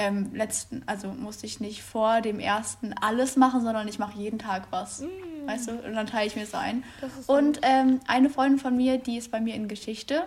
[0.00, 4.38] ähm, letzten, also musste ich nicht vor dem ersten alles machen, sondern ich mache jeden
[4.38, 5.04] Tag was.
[5.44, 5.72] Weißt du?
[5.72, 6.78] Und dann teile ich mir es ein.
[6.78, 7.30] Mm.
[7.30, 10.24] Und ähm, eine Freundin von mir, die ist bei mir in Geschichte.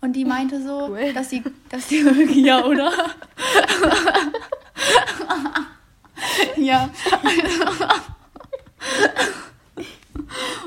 [0.00, 1.12] Und die meinte so, Cool.
[1.12, 2.02] dass sie, dass die,
[2.42, 2.92] ja, oder?
[6.56, 6.90] ja.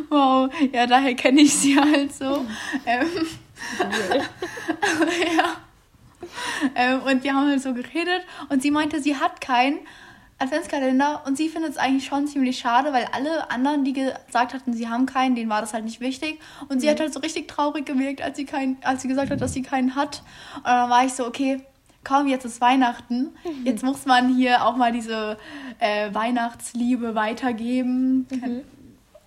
[0.10, 2.46] wow, ja, daher kenne ich sie halt so.
[2.86, 3.08] Ähm,
[3.82, 4.22] cool.
[5.38, 5.58] ja.
[6.76, 9.80] Ähm, und wir haben halt so geredet und sie meinte, sie hat keinen
[10.40, 14.74] Adventskalender und sie findet es eigentlich schon ziemlich schade, weil alle anderen, die gesagt hatten,
[14.74, 16.40] sie haben keinen, denen war das halt nicht wichtig.
[16.70, 19.42] Und sie hat halt so richtig traurig gewirkt, als sie, keinen, als sie gesagt hat,
[19.42, 20.24] dass sie keinen hat.
[20.58, 21.62] Und dann war ich so, okay,
[22.06, 23.36] komm, jetzt ist Weihnachten.
[23.66, 25.38] Jetzt muss man hier auch mal diese
[25.80, 28.26] äh, Weihnachtsliebe weitergeben.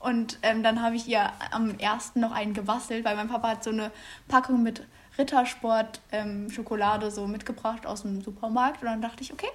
[0.00, 3.64] Und ähm, dann habe ich ihr am ersten noch einen gebastelt, weil mein Papa hat
[3.64, 3.92] so eine
[4.28, 4.82] Packung mit
[5.18, 8.82] Rittersport ähm, Schokolade so mitgebracht aus dem Supermarkt.
[8.82, 9.48] Und dann dachte ich, okay,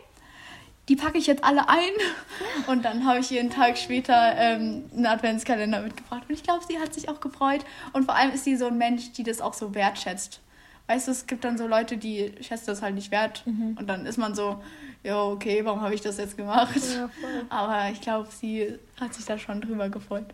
[0.89, 1.89] die packe ich jetzt alle ein.
[2.67, 6.23] Und dann habe ich einen Tag später ähm, einen Adventskalender mitgebracht.
[6.27, 7.65] Und ich glaube, sie hat sich auch gefreut.
[7.93, 10.41] Und vor allem ist sie so ein Mensch, die das auch so wertschätzt.
[10.87, 13.43] Weißt du, es gibt dann so Leute, die schätzen das halt nicht wert.
[13.45, 14.63] Und dann ist man so,
[15.03, 16.79] ja, okay, warum habe ich das jetzt gemacht?
[16.95, 17.09] Ja.
[17.49, 20.27] Aber ich glaube, sie hat sich da schon drüber gefreut.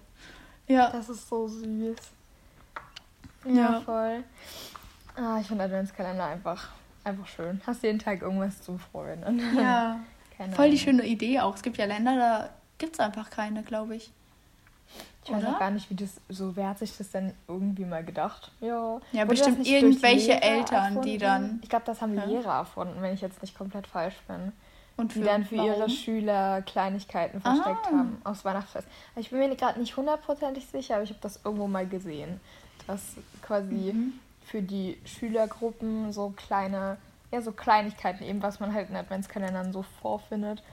[0.68, 0.92] Ja.
[0.92, 1.98] Das ist so süß.
[3.46, 3.82] Ja, Ja.
[3.82, 4.24] voll.
[5.16, 6.70] Ah, ich finde Adventskalender einfach,
[7.04, 7.62] einfach schön.
[7.68, 9.24] Hast jeden Tag irgendwas zu freuen.
[9.58, 10.00] Ja.
[10.38, 11.56] keine Voll die schöne Idee auch.
[11.56, 14.12] Es gibt ja Länder, da gibt es einfach keine, glaube ich.
[15.26, 15.54] Ich weiß Oder?
[15.56, 18.52] auch gar nicht, wie das, so wer hat sich das denn irgendwie mal gedacht?
[18.60, 21.20] Ja, Ja, bestimmt irgendwelche Eltern, die erfunden?
[21.20, 22.26] dann- Ich glaube, das haben die Ja.
[22.26, 24.52] Lehrer erfunden, wenn ich jetzt nicht komplett falsch bin.
[24.98, 25.90] Und Die dann für ihre warum?
[25.90, 27.98] Schüler Kleinigkeiten versteckt Ah.
[27.98, 28.88] haben aus Weihnachtsfest.
[29.16, 32.40] Ich bin mir gerade nicht hundertprozentig sicher, aber ich habe das irgendwo mal gesehen,
[32.86, 33.02] dass
[33.42, 34.14] quasi Mhm.
[34.46, 36.98] Für die Schülergruppen so kleine,
[37.32, 40.64] ja so Kleinigkeiten eben, was man halt in Adventskalendern so vorfindet,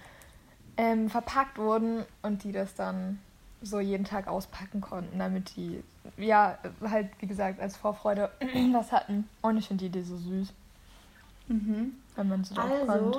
[0.76, 3.18] ähm, verpackt wurden und die das dann
[3.62, 5.82] so jeden Tag auspacken konnten, damit die,
[6.16, 8.30] ja, halt wie gesagt, als Vorfreude
[8.72, 9.28] was hatten.
[9.42, 10.52] Und ich finde die Idee so süß,
[11.48, 11.94] Mhm.
[12.16, 13.18] wenn man so drauf kommt.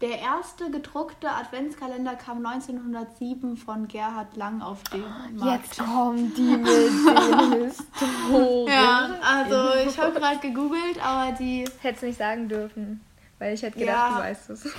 [0.00, 5.04] Der erste gedruckte Adventskalender kam 1907 von Gerhard Lang auf den
[5.36, 5.66] Markt.
[5.66, 8.68] Jetzt kommen die mit den Historien.
[8.68, 11.64] Ja, also ich habe gerade gegoogelt, aber die.
[11.80, 13.00] Hätte es nicht sagen dürfen,
[13.38, 14.16] weil ich hätte gedacht, Ja.
[14.16, 14.68] du weißt es.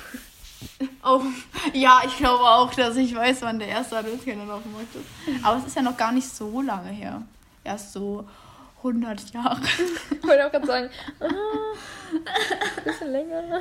[1.03, 1.21] Oh,
[1.73, 5.45] ja, ich glaube auch, dass ich weiß, wann der erste Adventskalender auf dem Markt ist.
[5.45, 7.21] Aber es ist ja noch gar nicht so lange her.
[7.63, 8.25] Erst so
[8.77, 9.61] 100 Jahre.
[10.11, 11.27] Ich wollte auch gerade sagen, ah,
[12.83, 13.59] bisschen länger.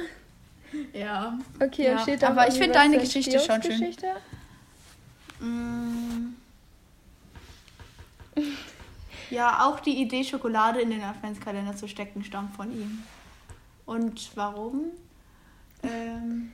[0.92, 1.38] Ja.
[1.60, 3.82] Okay, Ja, steht da aber ich finde deine Geschichte schon schön.
[3.82, 4.06] Entstehungsgeschichte?
[5.40, 6.34] Mm.
[9.30, 13.02] Ja, auch die Idee, Schokolade in den Adventskalender zu stecken, stammt von ihm.
[13.86, 14.90] Und warum?
[15.82, 16.52] Ähm,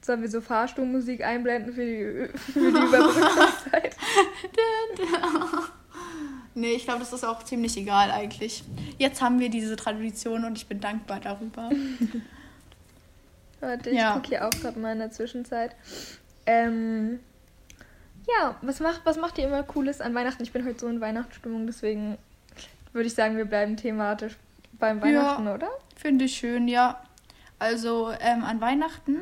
[0.00, 3.96] Sollen wir so Fahrstuhlmusik einblenden für die, für die Überbrückungszeit?
[6.54, 8.64] nee, ich glaube, das ist auch ziemlich egal eigentlich.
[8.98, 11.70] Jetzt haben wir diese Tradition und ich bin dankbar darüber.
[13.62, 14.14] Warte, ich Ja.
[14.14, 15.74] gucke hier auch gerade mal in der Zwischenzeit.
[16.46, 17.20] Ähm,
[18.28, 20.42] ja, was macht, was macht ihr immer Cooles an Weihnachten?
[20.42, 22.18] Ich bin heute so in Weihnachtsstimmung, deswegen
[22.92, 24.36] würde ich sagen, wir bleiben thematisch
[24.72, 25.04] beim Ja.
[25.04, 25.68] Weihnachten, oder?
[25.96, 27.00] Finde ich schön, ja.
[27.60, 29.18] Also ähm, an Weihnachten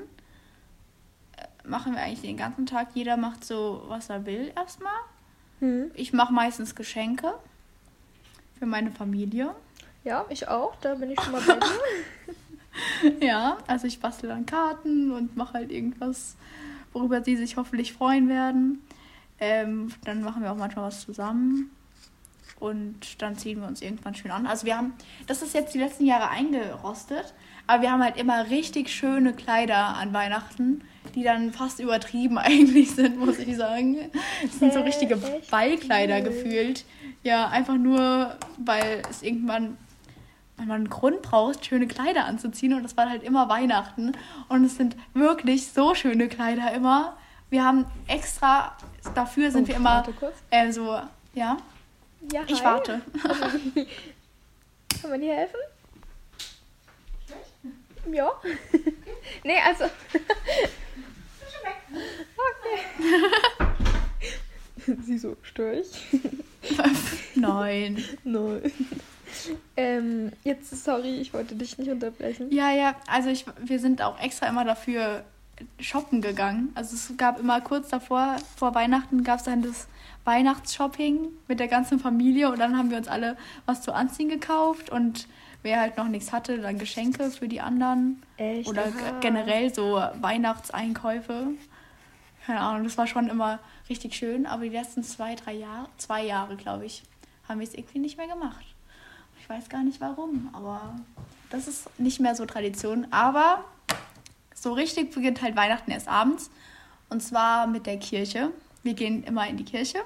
[1.36, 2.88] äh, machen wir eigentlich den ganzen Tag.
[2.94, 4.92] Jeder macht so, was er will erstmal.
[5.58, 5.90] Hm.
[5.92, 7.34] Ich mache meistens Geschenke
[8.58, 9.54] für meine Familie.
[10.04, 10.74] Ja, ich auch.
[10.80, 11.60] Da bin ich schon mal bei dir.
[13.20, 16.36] Ja, also ich bastel dann Karten und mache halt irgendwas,
[16.92, 18.82] worüber sie sich hoffentlich freuen werden.
[19.38, 21.70] Ähm, dann machen wir auch manchmal was zusammen.
[22.58, 24.46] Und dann ziehen wir uns irgendwann schön an.
[24.46, 24.92] Also wir haben,
[25.26, 27.32] das ist jetzt die letzten Jahre eingerostet,
[27.66, 30.82] Aber wir haben halt immer richtig schöne Kleider an Weihnachten,
[31.14, 33.96] die dann fast übertrieben eigentlich sind, muss ich sagen.
[34.42, 35.18] Das sind so richtige
[35.50, 36.84] Ballkleider gefühlt.
[37.22, 39.78] Ja, einfach nur, weil es irgendwann
[40.60, 42.74] weil man einen Grund braucht, schöne Kleider anzuziehen.
[42.74, 44.12] Und das war halt immer Weihnachten.
[44.50, 47.16] Und es sind wirklich so schöne Kleider immer.
[47.48, 48.76] Wir haben extra,
[49.14, 50.04] dafür sind oh, wir immer
[50.50, 51.00] äh, so,
[51.32, 51.56] ja.
[52.30, 53.00] Ja, ich warte.
[55.00, 55.56] Kann man dir helfen?
[58.12, 58.30] Ja.
[59.44, 59.84] nee, also.
[62.36, 62.78] okay.
[65.06, 66.06] Sie so, störe ich?
[67.34, 68.04] Nein.
[68.24, 68.72] Nein.
[69.76, 72.50] Ähm, jetzt, sorry, ich wollte dich nicht unterbrechen.
[72.50, 75.24] Ja, ja, also ich, wir sind auch extra immer dafür
[75.78, 76.70] shoppen gegangen.
[76.74, 79.88] Also es gab immer kurz davor, vor Weihnachten gab es dann das
[80.24, 83.36] Weihnachtsshopping mit der ganzen Familie und dann haben wir uns alle
[83.66, 85.26] was zu anziehen gekauft und
[85.62, 88.22] wer halt noch nichts hatte, dann Geschenke für die anderen.
[88.36, 88.68] Echt?
[88.68, 89.20] Oder Aha.
[89.20, 91.48] generell so Weihnachtseinkäufe.
[92.46, 93.58] Keine Ahnung, das war schon immer
[93.88, 97.02] richtig schön, aber die letzten zwei, drei Jahre, zwei Jahre, glaube ich,
[97.48, 98.69] haben wir es irgendwie nicht mehr gemacht.
[99.50, 100.94] Weiß gar nicht warum, aber
[101.50, 103.08] das ist nicht mehr so Tradition.
[103.10, 103.64] Aber
[104.54, 106.52] so richtig beginnt halt Weihnachten erst abends.
[107.08, 108.52] Und zwar mit der Kirche.
[108.84, 109.98] Wir gehen immer in die Kirche,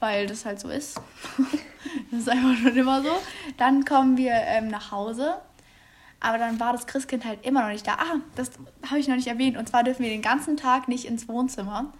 [0.00, 1.00] weil das halt so ist.
[2.10, 3.12] das ist einfach schon immer so.
[3.56, 5.36] Dann kommen wir ähm, nach Hause.
[6.18, 7.92] Aber dann war das Christkind halt immer noch nicht da.
[7.92, 8.50] Ah, das
[8.90, 9.56] habe ich noch nicht erwähnt.
[9.56, 11.92] Und zwar dürfen wir den ganzen Tag nicht ins Wohnzimmer.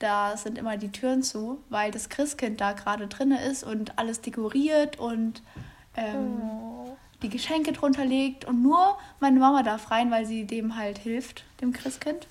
[0.00, 4.20] Da sind immer die Türen zu, weil das Christkind da gerade drin ist und alles
[4.20, 5.44] dekoriert und
[5.96, 6.96] ähm, oh.
[7.22, 8.44] die Geschenke drunter legt.
[8.44, 12.26] Und nur meine Mama darf rein, weil sie dem halt hilft, dem Christkind.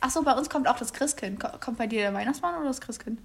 [0.00, 1.40] Achso, bei uns kommt auch das Christkind.
[1.60, 3.18] Kommt bei dir der Weihnachtsmann oder das Christkind?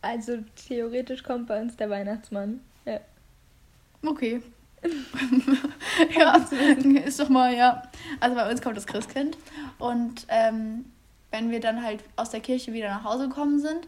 [0.00, 2.60] Also theoretisch kommt bei uns der Weihnachtsmann.
[2.84, 3.00] Ja.
[4.04, 4.42] Okay.
[6.18, 6.36] ja,
[7.04, 7.82] ist doch mal, ja.
[8.18, 9.36] Also bei uns kommt das Christkind.
[9.78, 10.86] Und ähm,
[11.30, 13.86] wenn wir dann halt aus der Kirche wieder nach Hause gekommen sind,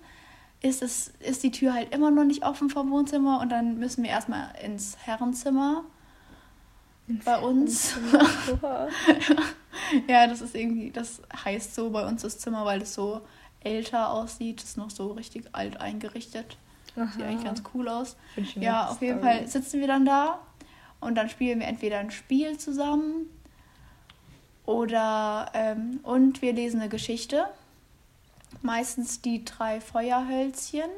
[0.65, 4.03] ist, es, ist die Tür halt immer noch nicht offen vom Wohnzimmer und dann müssen
[4.03, 5.85] wir erstmal ins Herrenzimmer
[7.07, 7.95] ins bei uns.
[10.09, 13.21] ja, das ist irgendwie, das heißt so bei uns das Zimmer, weil es so
[13.61, 16.57] älter aussieht, ist noch so richtig alt eingerichtet.
[16.97, 17.13] Aha.
[17.13, 18.17] Sieht eigentlich ganz cool aus.
[18.55, 20.41] Ja, auf jeden Fall sitzen wir dann da
[20.99, 23.29] und dann spielen wir entweder ein Spiel zusammen
[24.65, 27.49] oder ähm, und wir lesen eine Geschichte
[28.63, 30.89] meistens die drei Feuerhölzchen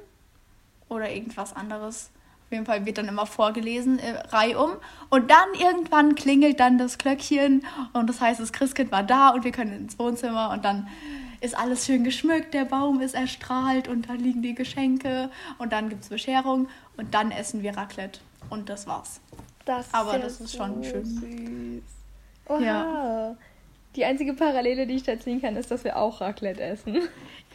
[0.88, 2.10] oder irgendwas anderes.
[2.46, 4.72] Auf jeden Fall wird dann immer vorgelesen, äh, reihum.
[5.10, 9.42] Und dann irgendwann klingelt dann das Glöckchen und das heißt, das Christkind war da und
[9.42, 10.86] wir können ins Wohnzimmer und dann
[11.40, 15.88] ist alles schön geschmückt, der Baum ist erstrahlt und dann liegen die Geschenke und dann
[15.88, 18.20] gibt es Bescherung und dann essen wir Raclette.
[18.48, 19.20] Und das war's.
[19.64, 21.04] Das Aber das ist schon schön.
[21.04, 21.82] Süß.
[22.48, 22.60] Oha.
[22.60, 23.36] Ja.
[23.96, 27.00] Die einzige Parallele, die ich da ziehen kann, ist, dass wir auch Raclette essen.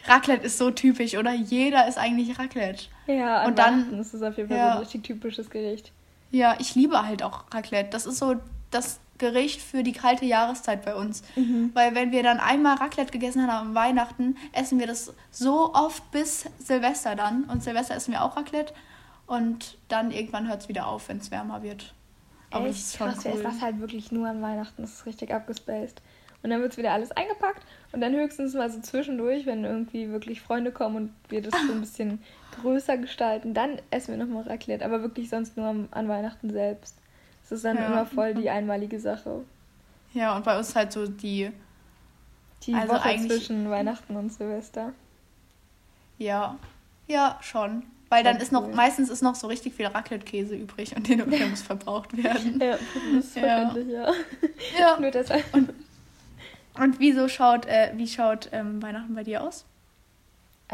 [0.06, 1.32] Raclette ist so typisch, oder?
[1.32, 2.86] Jeder ist eigentlich Raclette.
[3.06, 5.92] Ja, und dann ist es auf jeden Fall ja, so ein richtig typisches Gericht.
[6.32, 7.90] Ja, ich liebe halt auch Raclette.
[7.90, 8.34] Das ist so
[8.70, 11.22] das Gericht für die kalte Jahreszeit bei uns.
[11.36, 11.70] Mhm.
[11.74, 16.10] Weil wenn wir dann einmal Raclette gegessen haben am Weihnachten, essen wir das so oft
[16.10, 17.44] bis Silvester dann.
[17.44, 18.74] Und Silvester essen wir auch Raclette.
[19.28, 21.94] Und dann irgendwann hört es wieder auf, wenn es wärmer wird.
[22.50, 22.74] Aber Echt?
[22.74, 23.42] das ist schon Krass, cool.
[23.42, 24.82] das halt wirklich nur an Weihnachten.
[24.82, 26.02] Das ist richtig abgespaced.
[26.42, 30.10] Und dann wird es wieder alles eingepackt und dann höchstens mal so zwischendurch, wenn irgendwie
[30.10, 32.22] wirklich Freunde kommen und wir das so ein bisschen
[32.60, 34.84] größer gestalten, dann essen wir nochmal Raclette.
[34.84, 36.96] Aber wirklich sonst nur an Weihnachten selbst.
[37.42, 37.86] Das ist dann ja.
[37.86, 39.44] immer voll die einmalige Sache.
[40.14, 41.50] Ja, und bei uns halt so die.
[42.64, 44.92] Die also Woche zwischen Weihnachten und Silvester.
[46.18, 46.58] Ja.
[47.08, 47.82] Ja, schon.
[48.08, 51.62] Weil dann ist noch, meistens ist noch so richtig viel Raclette-Käse übrig und der muss
[51.62, 52.60] verbraucht werden.
[52.60, 52.80] Ja, das
[53.24, 54.06] ist verständlich, ja.
[54.06, 54.14] ja.
[54.78, 54.96] ja.
[55.00, 55.42] Nur deshalb.
[55.54, 55.72] Und
[56.78, 59.66] und wieso schaut, äh, wie schaut ähm, Weihnachten bei dir aus?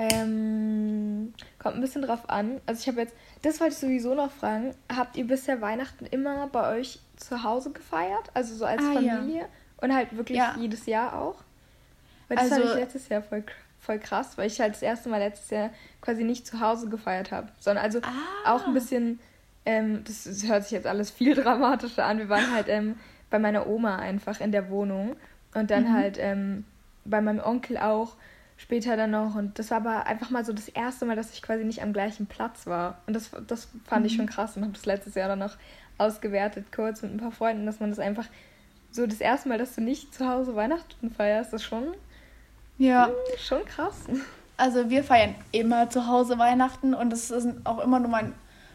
[0.01, 2.61] Ähm, kommt ein bisschen drauf an.
[2.67, 4.73] Also ich habe jetzt, das wollte ich sowieso noch fragen.
[4.95, 8.31] Habt ihr bisher Weihnachten immer bei euch zu Hause gefeiert?
[8.33, 9.41] Also so als ah, Familie?
[9.41, 9.47] Ja.
[9.81, 10.55] Und halt wirklich ja.
[10.57, 11.43] jedes Jahr auch?
[12.29, 13.43] Weil das also, fand ich letztes Jahr voll,
[13.81, 17.33] voll krass, weil ich halt das erste Mal letztes Jahr quasi nicht zu Hause gefeiert
[17.33, 17.49] habe.
[17.59, 18.55] Sondern also ah.
[18.55, 19.19] auch ein bisschen,
[19.67, 22.19] ähm, das, das, hört sich jetzt alles viel dramatischer an.
[22.19, 22.97] Wir waren halt ähm,
[23.31, 25.17] bei meiner Oma einfach in der Wohnung.
[25.59, 25.93] Und dann mhm.
[25.93, 26.65] halt ähm,
[27.05, 28.15] bei meinem Onkel auch
[28.57, 29.35] später dann noch.
[29.35, 31.93] Und das war aber einfach mal so das erste Mal, dass ich quasi nicht am
[31.93, 32.99] gleichen Platz war.
[33.07, 34.07] Und das, das fand mhm.
[34.07, 35.57] ich schon krass und habe das letztes Jahr dann noch
[35.99, 38.27] ausgewertet, kurz mit ein paar Freunden, dass man das einfach
[38.91, 41.95] so das erste Mal, dass du nicht zu Hause Weihnachten feierst, das ist schon,
[42.79, 43.09] ja.
[43.09, 44.05] Mh, hm, schon krass.
[44.57, 48.33] Also wir feiern immer zu Hause Weihnachten und es sind auch immer nur mein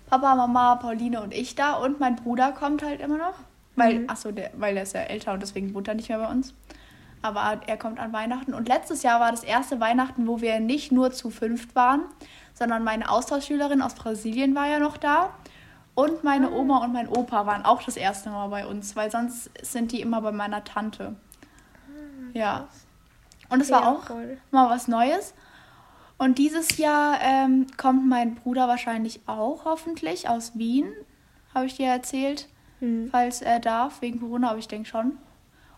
[0.08, 3.36] Papa, Mama, Pauline und ich da und mein Bruder kommt halt immer noch.
[3.76, 4.10] Weil, mhm.
[4.10, 6.54] achso, der, weil er ist ja älter und deswegen wohnt er nicht mehr bei uns.
[7.22, 8.54] Aber er kommt an Weihnachten.
[8.54, 12.02] Und letztes Jahr war das erste Weihnachten, wo wir nicht nur zu fünft waren,
[12.54, 15.34] sondern meine Austauschschülerin aus Brasilien war ja noch da.
[15.96, 16.56] Und meine ah.
[16.56, 20.02] Oma und mein Opa waren auch das erste Mal bei uns, weil sonst sind die
[20.02, 21.16] immer bei meiner Tante.
[21.88, 22.68] Ah, ja.
[23.50, 24.10] Und es war auch
[24.52, 25.34] mal was Neues.
[26.18, 30.92] Und dieses Jahr ähm, kommt mein Bruder wahrscheinlich auch hoffentlich aus Wien,
[31.54, 32.48] habe ich dir erzählt,
[32.84, 33.08] hm.
[33.10, 35.18] falls er darf, wegen Corona, aber ich denke schon.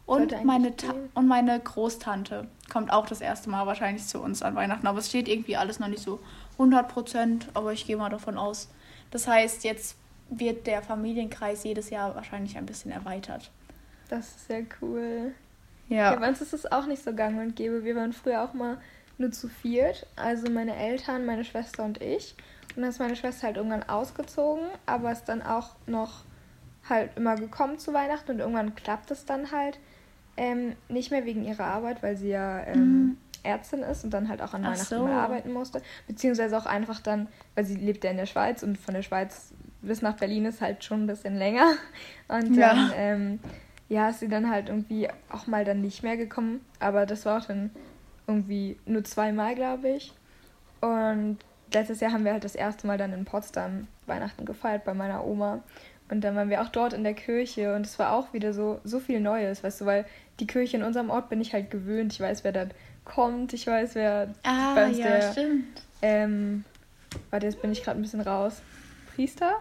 [0.08, 0.74] Und meine,
[1.14, 4.86] und meine Großtante kommt auch das erste Mal wahrscheinlich zu uns an Weihnachten.
[4.86, 6.20] Aber es steht irgendwie alles noch nicht so
[6.54, 8.70] 100 Prozent, aber ich gehe mal davon aus.
[9.12, 9.98] Das heißt, jetzt
[10.30, 13.52] wird der Familienkreis jedes Jahr wahrscheinlich ein bisschen erweitert.
[14.10, 15.34] Das ist sehr cool.
[15.90, 16.12] Ja.
[16.12, 17.84] ja bei uns ist es auch nicht so gang und gäbe.
[17.84, 18.78] Wir waren früher auch mal
[19.18, 20.08] nur zu viert.
[20.16, 22.36] Also meine Eltern, meine Schwester und ich.
[22.76, 26.26] Und dann ist meine Schwester halt irgendwann ausgezogen, aber ist dann auch noch
[26.90, 29.80] halt immer gekommen zu Weihnachten und irgendwann klappt es dann halt
[30.38, 33.18] ähm, nicht mehr wegen ihrer Arbeit, weil sie ja ähm, mhm.
[33.44, 35.06] Ärztin ist und dann halt auch an Ach Weihnachten so.
[35.08, 35.82] arbeiten musste.
[36.08, 39.54] Beziehungsweise auch einfach dann, weil sie lebt ja in der Schweiz und von der Schweiz
[39.82, 41.74] bis nach Berlin ist halt schon ein bisschen länger.
[42.28, 42.74] Und ja.
[42.74, 43.40] dann, ähm,
[43.88, 46.62] ja, ist sie dann halt irgendwie auch mal dann nicht mehr gekommen.
[46.80, 47.70] Aber das war auch dann
[48.26, 50.12] irgendwie nur zweimal, glaube ich.
[50.82, 51.38] Und
[51.72, 55.24] letztes Jahr haben wir halt das erste Mal dann in Potsdam Weihnachten gefeiert bei meiner
[55.24, 55.62] Oma.
[56.10, 58.80] Und dann waren wir auch dort in der Kirche und es war auch wieder so,
[58.84, 60.06] so viel Neues, weißt du, weil
[60.40, 62.14] die Kirche in unserem Ort bin ich halt gewöhnt.
[62.14, 62.68] Ich weiß, wer da
[63.06, 65.82] kommt, ich weiß, wer ah, ja, der, stimmt.
[66.02, 66.64] Ähm,
[67.32, 68.62] warte, jetzt bin ich gerade ein bisschen raus.
[69.16, 69.54] Priester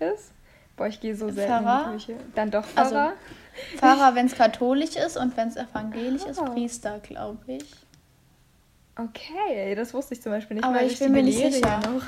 [0.00, 0.32] ist?
[0.76, 1.92] Boah, ich gehe so selten Pfarrer?
[1.92, 2.20] in die Kirche.
[2.34, 3.12] Dann doch Pfarrer.
[3.12, 6.30] Also, Pfarrer, wenn es katholisch ist und wenn es evangelisch oh.
[6.30, 7.64] ist, Priester, glaube ich.
[8.96, 10.64] Okay, das wusste ich zum Beispiel nicht.
[10.64, 11.80] Aber ich bin mir nicht sicher.
[11.80, 12.06] Noch.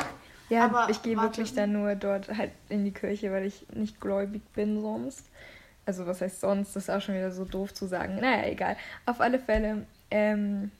[0.54, 4.00] Ja, aber ich gehe wirklich dann nur dort halt in die Kirche, weil ich nicht
[4.00, 5.26] gläubig bin sonst.
[5.86, 6.74] Also was heißt sonst?
[6.74, 8.16] Das ist auch schon wieder so doof zu sagen.
[8.16, 8.76] Naja, egal.
[9.06, 10.70] Auf alle Fälle ähm,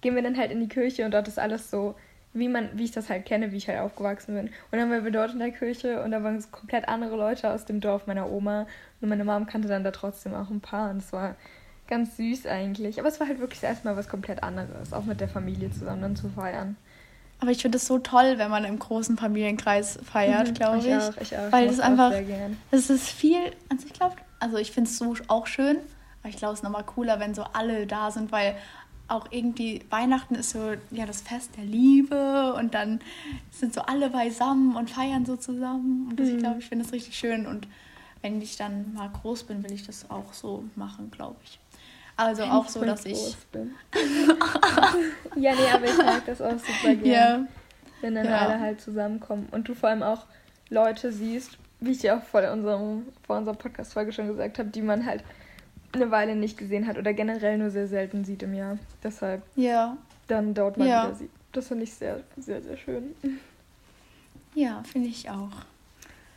[0.00, 1.94] gehen wir dann halt in die Kirche und dort ist alles so,
[2.32, 4.46] wie man, wie ich das halt kenne, wie ich halt aufgewachsen bin.
[4.46, 7.50] Und dann waren wir dort in der Kirche und da waren es komplett andere Leute
[7.50, 8.66] aus dem Dorf meiner Oma.
[9.00, 11.36] Und meine Mom kannte dann da trotzdem auch ein paar und es war
[11.86, 12.98] ganz süß eigentlich.
[12.98, 16.28] Aber es war halt wirklich erstmal was komplett anderes, auch mit der Familie zusammen zu
[16.28, 16.76] feiern.
[17.44, 20.86] Aber ich finde es so toll, wenn man im großen Familienkreis feiert, mhm, glaube ich.
[20.86, 21.52] Ich auch, ich auch.
[21.52, 22.10] Weil es einfach,
[22.70, 25.76] es ist viel, also ich glaube, also ich finde es so auch schön,
[26.22, 28.56] aber ich glaube, es ist nochmal cooler, wenn so alle da sind, weil
[29.08, 33.00] auch irgendwie Weihnachten ist so ja das Fest der Liebe und dann
[33.50, 36.36] sind so alle beisammen und feiern so zusammen und das, mhm.
[36.36, 37.68] ich glaube, ich finde es richtig schön und
[38.22, 41.60] wenn ich dann mal groß bin, will ich das auch so machen, glaube ich.
[42.16, 43.36] Also auch so, dass ich.
[43.50, 43.74] Bin.
[45.36, 47.04] ja, nee, aber ich mag das auch super gerne.
[47.04, 47.46] Yeah.
[48.00, 48.38] Wenn dann ja.
[48.38, 50.26] alle halt zusammenkommen und du vor allem auch
[50.68, 54.82] Leute siehst, wie ich dir auch vor, unserem, vor unserer Podcast-Folge schon gesagt habe, die
[54.82, 55.24] man halt
[55.92, 58.78] eine Weile nicht gesehen hat oder generell nur sehr selten sieht im Jahr.
[59.02, 59.96] Deshalb ja.
[60.26, 61.04] dann dort mal ja.
[61.04, 61.30] wieder sieht.
[61.52, 63.14] Das finde ich sehr, sehr, sehr schön.
[64.54, 65.50] Ja, finde ich auch.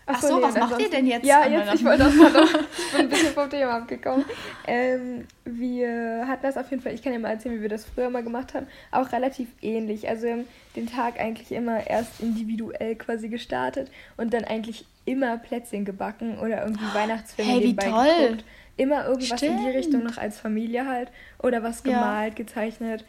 [0.10, 1.26] Ach so, nee, was macht ihr denn jetzt?
[1.26, 2.44] Ja, jetzt, ich wollte das mal noch,
[2.78, 4.26] ich bin ein bisschen vom Thema abgekommen.
[4.66, 7.86] Ähm, wir hatten das auf jeden Fall, ich kann ja mal erzählen, wie wir das
[7.86, 10.08] früher mal gemacht haben, auch relativ ähnlich.
[10.08, 15.38] Also wir haben den Tag eigentlich immer erst individuell quasi gestartet und dann eigentlich immer
[15.38, 18.28] Plätzchen gebacken oder irgendwie Weihnachtsfilme hey, nebenbei toll.
[18.28, 18.46] geguckt.
[18.78, 19.60] Immer irgendwas Stimmt.
[19.60, 22.46] in die Richtung noch als Familie halt oder was gemalt, ja.
[22.46, 23.04] gezeichnet,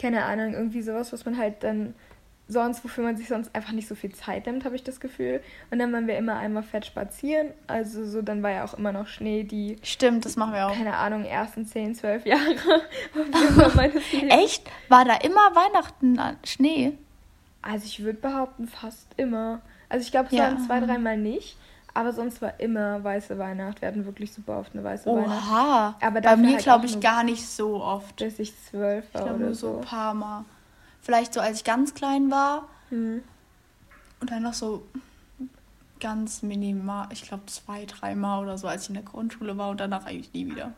[0.00, 1.94] keine Ahnung, irgendwie sowas, was man halt dann
[2.50, 5.40] sonst, wofür man sich sonst einfach nicht so viel Zeit nimmt, habe ich das Gefühl.
[5.70, 7.48] Und dann waren wir immer einmal fett spazieren.
[7.66, 9.76] Also so, dann war ja auch immer noch Schnee, die.
[9.82, 10.74] Stimmt, das machen wir auch.
[10.74, 12.54] Keine Ahnung, ersten 10, 12 Jahre.
[14.28, 14.68] Echt?
[14.88, 16.98] War da immer Weihnachten Schnee?
[17.62, 19.60] Also ich würde behaupten, fast immer.
[19.88, 20.44] Also ich glaube, es ja.
[20.44, 21.56] waren zwei, dreimal nicht.
[21.92, 23.80] Aber sonst war immer weiße Weihnacht.
[23.80, 25.22] Wir hatten wirklich super oft eine weiße Oha.
[25.22, 25.50] Weihnacht.
[25.50, 25.96] Oha.
[26.00, 28.16] Aber bei mir halt glaube ich gar nicht so oft.
[28.16, 29.78] Bis ich zwölf war ich oder nur so.
[29.78, 30.44] ein paar Mal.
[31.02, 32.68] Vielleicht so, als ich ganz klein war.
[32.90, 33.22] Mhm.
[34.20, 34.86] Und dann noch so
[36.00, 39.80] ganz minimal, ich glaube zwei, dreimal oder so, als ich in der Grundschule war und
[39.80, 40.72] danach eigentlich nie wieder.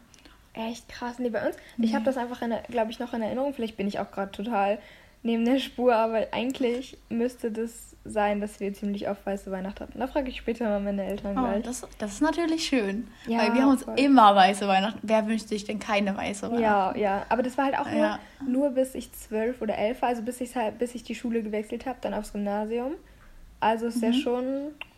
[0.55, 1.19] Echt krass.
[1.19, 1.87] Nee, bei uns, nee.
[1.87, 3.55] ich habe das einfach, glaube ich, noch in Erinnerung.
[3.55, 4.79] Vielleicht bin ich auch gerade total
[5.23, 9.99] neben der Spur, aber eigentlich müsste das sein, dass wir ziemlich oft weiße Weihnacht hatten.
[10.01, 11.63] Da frage ich später mal meine Eltern oh, gleich.
[11.63, 13.07] Das, das ist natürlich schön.
[13.27, 13.95] Ja, weil wir haben uns voll.
[13.99, 14.99] immer weiße Weihnachten.
[15.03, 16.63] Wer wünscht sich denn keine weiße Weihnachten?
[16.63, 17.27] Ja, ja.
[17.29, 18.19] Aber das war halt auch ja.
[18.41, 21.15] nur, nur bis ich zwölf oder elf war, also bis ich halt, bis ich die
[21.15, 22.95] Schule gewechselt habe, dann aufs Gymnasium.
[23.61, 24.03] Also ist mhm.
[24.03, 24.45] ja schon,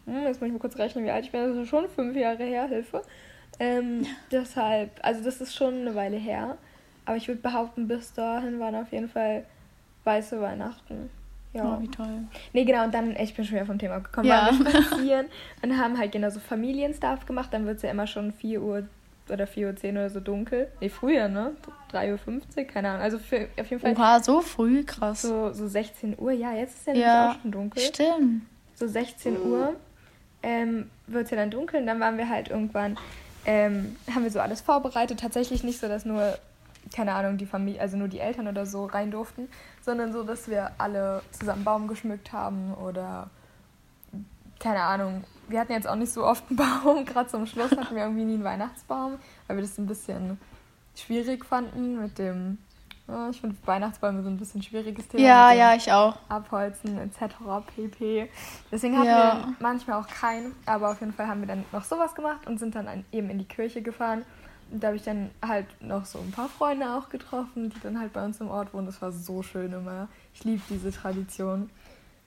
[0.07, 2.17] hm, jetzt muss ich mal kurz rechnen, wie alt ich bin, das ist schon fünf
[2.17, 3.03] Jahre her, Hilfe.
[3.61, 6.57] Ähm, deshalb, also das ist schon eine Weile her.
[7.05, 9.45] Aber ich würde behaupten, bis dahin waren auf jeden Fall
[10.05, 11.11] weiße Weihnachten.
[11.53, 11.77] Ja.
[11.79, 12.25] Oh, wie toll.
[12.53, 14.47] Nee, genau, und dann, ich bin schon wieder vom Thema abgekommen, Ja.
[14.47, 15.27] waren wir spazieren
[15.63, 17.51] und haben halt genau so Familienstuff gemacht.
[17.53, 18.83] Dann wird es ja immer schon 4 Uhr
[19.31, 20.69] oder 4.10 Uhr oder so dunkel.
[20.81, 21.53] Nee, früher, ne?
[21.93, 23.03] 3.50 Uhr, keine Ahnung.
[23.03, 25.23] Also für, auf jeden Fall Oha, so früh, krass.
[25.23, 26.33] so, so 16 Uhr.
[26.33, 27.31] Ja, jetzt ist ja, Ja.
[27.31, 27.83] auch schon dunkel.
[27.83, 28.43] Stimmt.
[28.75, 29.77] So 16 Uhr
[30.43, 32.99] ähm, wird es ja dann dunkel und dann waren wir halt irgendwann,
[33.47, 35.21] ähm, haben wir so alles vorbereitet.
[35.21, 36.37] Tatsächlich nicht so, dass nur,
[36.93, 39.49] keine Ahnung, die Familie, also nur die Eltern oder so rein durften,
[39.83, 43.31] sondern so, dass wir alle zusammen Baum geschmückt haben oder
[44.61, 45.25] keine Ahnung.
[45.49, 47.05] Wir hatten jetzt auch nicht so oft einen Baum.
[47.05, 50.39] Gerade zum Schluss hatten wir irgendwie nie einen Weihnachtsbaum, weil wir das ein bisschen
[50.95, 52.59] schwierig fanden mit dem.
[53.07, 55.23] Ja, ich finde Weihnachtsbäume so ein bisschen schwieriges Thema.
[55.23, 56.17] Ja, ja, ich auch.
[56.31, 57.35] Abholzen etc.
[57.77, 58.31] pp.
[58.73, 59.35] Deswegen hatten Ja.
[59.47, 62.59] wir manchmal auch keinen, aber auf jeden Fall haben wir dann noch sowas gemacht und
[62.59, 64.25] sind dann eben in die Kirche gefahren.
[64.75, 68.01] Und da habe ich dann halt noch so ein paar Freunde auch getroffen, die dann
[68.01, 68.87] halt bei uns im Ort wohnen.
[68.87, 70.09] Das war so schön immer.
[70.35, 71.71] Ich liebe diese Tradition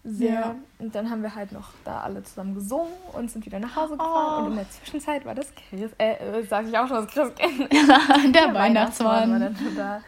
[0.05, 0.31] sehr.
[0.31, 0.55] Ja.
[0.79, 3.97] Und dann haben wir halt noch da alle zusammen gesungen und sind wieder nach Hause
[3.97, 4.43] gefahren.
[4.43, 4.45] Oh.
[4.45, 7.69] Und in der Zwischenzeit war das Christ, äh, äh sag ich auch schon das Christkind.
[8.33, 9.41] Der, war Weihnachtsmann.
[9.41, 9.99] dann schon da.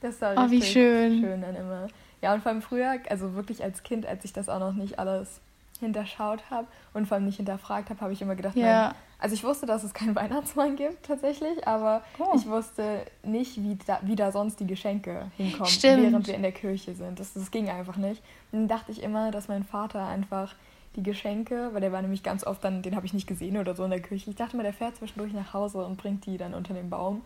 [0.00, 1.20] Das war Oh, wie richtig schön.
[1.20, 1.88] schön dann immer.
[2.22, 4.98] Ja, und vor allem früher, also wirklich als Kind, als ich das auch noch nicht
[4.98, 5.42] alles
[5.82, 8.84] hinterschaut habe und vor allem nicht hinterfragt habe, habe ich immer gedacht, Ja.
[8.88, 8.94] nein.
[9.18, 12.32] Also ich wusste, dass es keinen Weihnachtsmann gibt tatsächlich, aber Oh.
[12.34, 16.02] ich wusste nicht, wie da, wie da sonst die Geschenke hinkommen, Stimmt.
[16.02, 17.20] während wir in der Kirche sind.
[17.20, 18.22] Das, das ging einfach nicht.
[18.50, 20.54] Und dann dachte ich immer, dass mein Vater einfach
[20.96, 23.74] die Geschenke, weil der war nämlich ganz oft dann, den habe ich nicht gesehen oder
[23.74, 24.28] so in der Küche.
[24.28, 27.22] Ich dachte mal, der fährt zwischendurch nach Hause und bringt die dann unter den Baum.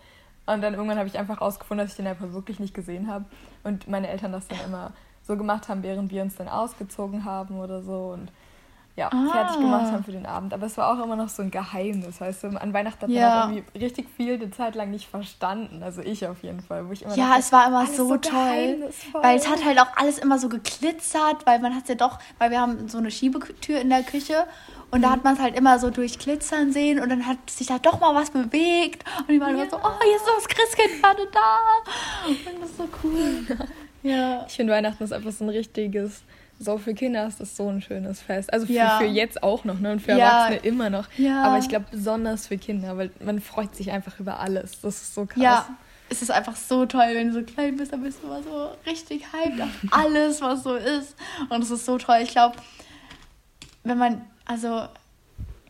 [0.48, 3.24] Und dann irgendwann habe ich einfach rausgefunden, dass ich den einfach wirklich nicht gesehen habe.
[3.64, 4.92] Und meine Eltern das dann immer
[5.24, 8.10] so gemacht haben, während wir uns dann ausgezogen haben oder so.
[8.14, 8.30] Und
[8.96, 9.30] ja, Ah.
[9.30, 10.54] fertig gemacht haben für den Abend.
[10.54, 12.48] Aber es war auch immer noch so ein Geheimnis, weißt du.
[12.61, 13.44] An Weihnachten hat man Ja.
[13.44, 15.82] auch irgendwie richtig viel eine Zeit lang nicht verstanden.
[15.82, 16.88] Also ich auf jeden Fall.
[16.88, 18.90] Wo ich immer Ja, dachte, es war immer alles so, toll.
[19.12, 22.50] Weil es hat halt auch alles immer so geglitzert, weil man hat ja doch, weil
[22.50, 24.46] wir haben so eine Schiebetür in der Küche
[24.90, 25.02] und Mhm.
[25.02, 28.00] da hat man es halt immer so durchglitzern sehen und dann hat sich da doch
[28.00, 32.28] mal was bewegt und die waren immer so, oh, jetzt ist das Christkind gerade da.
[32.28, 33.44] Und das ist so cool.
[34.02, 34.44] Ja.
[34.46, 36.22] Ich finde Weihnachten ist einfach so ein richtiges,
[36.58, 38.52] so für Kinder ist das so ein schönes Fest.
[38.52, 38.98] Also für, Ja.
[38.98, 39.92] für jetzt auch noch, ne?
[39.92, 40.46] Und für Ja.
[40.46, 41.06] Erwachsene immer noch.
[41.18, 41.42] Ja.
[41.44, 44.80] Aber ich glaube besonders für Kinder, weil man freut sich einfach über alles.
[44.80, 45.42] Das ist so krass.
[45.42, 45.68] Ja,
[46.08, 48.70] es ist einfach so toll, wenn du so klein bist, dann bist du immer so
[48.86, 51.14] richtig hyped auf alles, was so ist.
[51.50, 52.18] Und es ist so toll.
[52.22, 52.56] Ich glaube,
[53.84, 54.86] wenn man, also,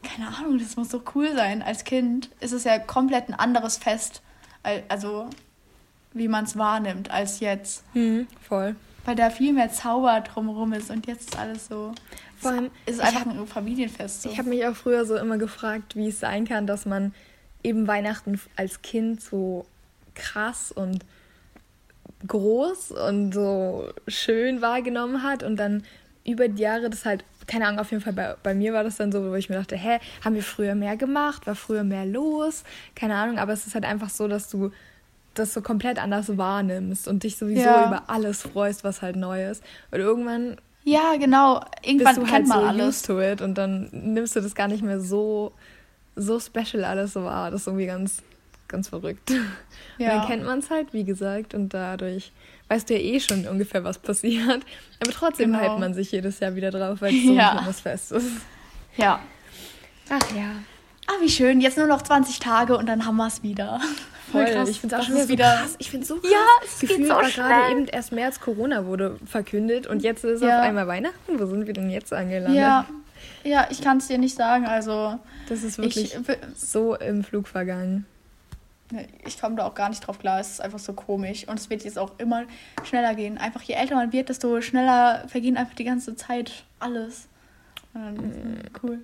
[0.02, 1.62] keine Ahnung, das muss so cool sein.
[1.62, 4.22] Als Kind ist es ja komplett ein anderes Fest,
[4.62, 5.28] al- also
[6.12, 7.82] wie man es wahrnimmt, als jetzt.
[7.94, 8.76] Mhm, voll.
[9.06, 11.92] Weil da viel mehr Zauber drumherum ist und jetzt ist alles so.
[12.38, 14.22] Vor allem, es ist ich einfach ein Familienfest.
[14.22, 14.30] So.
[14.30, 17.14] Ich habe mich auch früher so immer gefragt, wie es sein kann, dass man
[17.62, 19.64] eben Weihnachten als Kind so
[20.14, 21.04] krass und
[22.26, 25.84] groß und so schön wahrgenommen hat und dann
[26.24, 28.96] über die Jahre das halt, keine Ahnung, auf jeden Fall bei, bei mir war das
[28.96, 32.04] dann so, wo ich mir dachte, hä, haben wir früher mehr gemacht, war früher mehr
[32.04, 32.64] los,
[32.96, 34.72] keine Ahnung, aber es ist halt einfach so, dass du
[35.38, 37.86] das so komplett anders wahrnimmst und dich sowieso Ja.
[37.86, 39.62] über alles freust, was halt neu ist.
[39.90, 40.56] Und irgendwann
[40.88, 41.64] ja, genau.
[41.82, 42.96] Irgendwann bist du kennt halt man so alles.
[42.98, 45.52] used to it und dann nimmst du das gar nicht mehr so,
[46.14, 47.50] so special alles so wahr.
[47.50, 48.22] Das ist irgendwie ganz,
[48.68, 49.30] ganz verrückt.
[49.32, 49.46] Und
[49.98, 50.10] Ja.
[50.18, 52.30] dann kennt man es halt, wie gesagt, und dadurch
[52.68, 54.62] weißt du ja eh schon ungefähr, was passiert.
[55.02, 55.64] Aber trotzdem Genau.
[55.64, 57.50] hypt man sich jedes Jahr wieder drauf, weil es so Ja.
[57.52, 58.30] ein schönes Fest ist.
[58.96, 59.18] Ja.
[60.08, 60.50] Ach ja.
[61.08, 61.60] Ah, wie schön.
[61.60, 63.80] Jetzt nur noch 20 Tage und dann haben wir es wieder.
[64.32, 65.74] Voll, krass, ich finde es auch schon wieder es so wieder- krass.
[65.78, 66.30] Ich finde es so krass.
[66.32, 70.24] Ja, es geht Gefühlt so war gerade eben erst März Corona wurde verkündet und jetzt
[70.24, 70.58] ist Ja.
[70.58, 71.38] auf einmal Weihnachten.
[71.38, 72.56] Wo sind wir denn jetzt angelandet?
[72.60, 72.86] Ja,
[73.44, 74.66] ja ich kann es dir nicht sagen.
[74.66, 76.20] Also, Das ist wirklich ich,
[76.56, 78.04] so im Flug vergangen.
[79.24, 80.40] ich komme da auch gar nicht drauf klar.
[80.40, 81.46] Es ist einfach so komisch.
[81.46, 82.42] Und es wird jetzt auch immer
[82.82, 83.38] schneller gehen.
[83.38, 87.28] Einfach je älter man wird, desto schneller vergehen einfach die ganze Zeit alles.
[87.94, 88.60] Und dann, Mm.
[88.82, 88.98] Cool.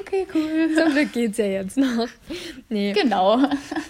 [0.00, 0.70] Okay, cool.
[0.76, 2.06] Zum Glück geht's ja jetzt noch.
[2.68, 2.92] Nee.
[2.92, 3.38] Genau.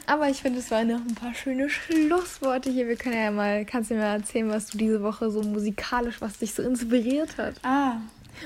[0.07, 2.88] Aber ich finde, es waren noch ein paar schöne Schlussworte hier.
[2.88, 6.20] Wir können ja mal, kannst du mir mal erzählen, was du diese Woche so musikalisch,
[6.20, 7.55] was dich so inspiriert hat?
[7.62, 7.96] Ah,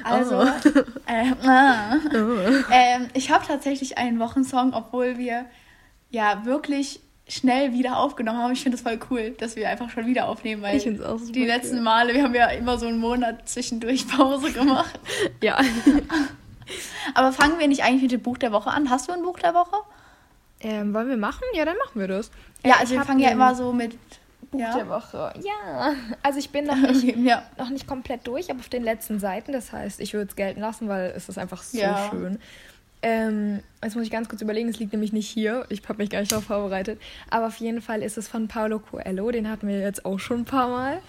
[0.02, 0.44] also, Oh.
[1.06, 1.96] äh, ah.
[2.72, 5.44] ähm, ich habe tatsächlich einen Wochensong, obwohl wir
[6.10, 8.52] ja wirklich schnell wieder aufgenommen haben.
[8.52, 11.18] Ich finde das voll cool, dass wir einfach schon wieder aufnehmen, weil Ich find's auch
[11.18, 11.82] super die letzten cool.
[11.82, 14.98] Male, wir haben ja immer so einen Monat zwischendurch Pause gemacht.
[15.42, 15.58] Ja.
[17.14, 18.90] Aber fangen wir nicht eigentlich mit dem Buch der Woche an?
[18.90, 19.76] Hast du ein Buch der Woche?
[20.60, 21.42] Ähm, wollen wir machen?
[21.54, 22.30] Ja, dann machen wir das.
[22.64, 23.98] Ja, also ich wir fangen ja immer so mit
[24.50, 24.74] Buch ja.
[24.76, 25.32] der Woche.
[25.42, 25.94] Ja.
[26.22, 27.42] Also ich bin noch nicht, ja.
[27.58, 29.52] noch nicht komplett durch, aber auf den letzten Seiten.
[29.52, 32.08] Das heißt, ich würde es gelten lassen, weil es ist einfach so Ja.
[32.10, 32.38] schön.
[33.02, 35.66] Ähm, jetzt muss ich ganz kurz überlegen, es liegt nämlich nicht hier.
[35.68, 36.98] Ich habe mich gar nicht darauf vorbereitet.
[37.28, 39.30] Aber auf jeden Fall ist es von Paulo Coelho.
[39.30, 41.02] Den hatten wir jetzt auch schon ein paar Mal.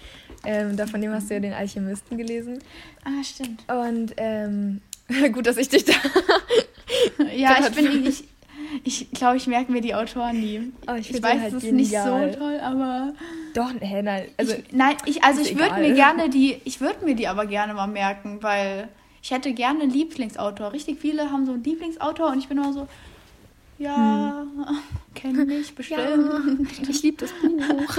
[0.44, 2.58] Ähm, da von dem hast du ja den Alchemisten gelesen.
[3.04, 3.64] Ah, stimmt.
[3.72, 4.82] Und ähm,
[5.32, 5.92] gut, dass ich dich da.
[7.36, 8.24] ja, ich bin ich,
[8.84, 10.72] ich glaube, ich merke mir die Autoren nie.
[10.88, 13.12] Oh, ich, ich weiß, halt es ist nicht so toll, aber.
[13.54, 14.28] Doch, hä, nein.
[14.36, 17.46] Also, ich, nein, ich, also ich würde mir gerne die, ich würde mir die aber
[17.46, 18.88] gerne mal merken, weil
[19.22, 20.72] ich hätte gerne einen Lieblingsautor.
[20.72, 22.88] Richtig viele haben so einen Lieblingsautor und ich bin immer so,
[23.78, 24.76] ja, hm.
[25.14, 26.00] kenne ich bestimmt.
[26.00, 27.96] Ja, ich liebe das Buch.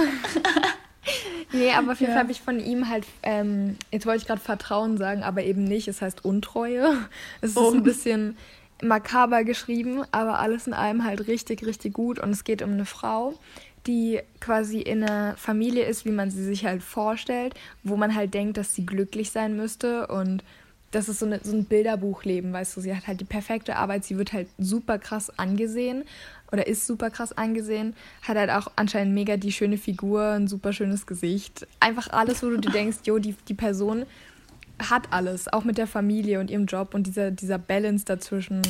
[1.52, 2.12] Nee, aber auf jeden.
[2.12, 5.64] Fall habe ich von ihm halt, ähm, jetzt wollte ich gerade Vertrauen sagen, aber eben
[5.64, 5.88] nicht.
[5.88, 6.96] Es heißt Untreue.
[7.40, 8.36] Es ist ein bisschen
[8.82, 12.18] makaber geschrieben, aber alles in allem halt richtig, richtig gut.
[12.18, 13.34] Und es geht um eine Frau,
[13.86, 18.34] die quasi in einer Familie ist, wie man sie sich halt vorstellt, wo man halt
[18.34, 20.42] denkt, dass sie glücklich sein müsste und
[20.90, 22.80] das ist so, eine, so ein Bilderbuchleben, weißt du.
[22.80, 26.04] Sie hat halt die perfekte Arbeit, sie wird halt super krass angesehen
[26.50, 30.72] oder ist super krass angesehen, hat halt auch anscheinend mega die schöne Figur, ein super
[30.72, 31.66] schönes Gesicht.
[31.80, 34.06] Einfach alles, wo du dir denkst, jo, die, die Person
[34.78, 38.62] hat alles, auch mit der Familie und ihrem Job und dieser, dieser Balance dazwischen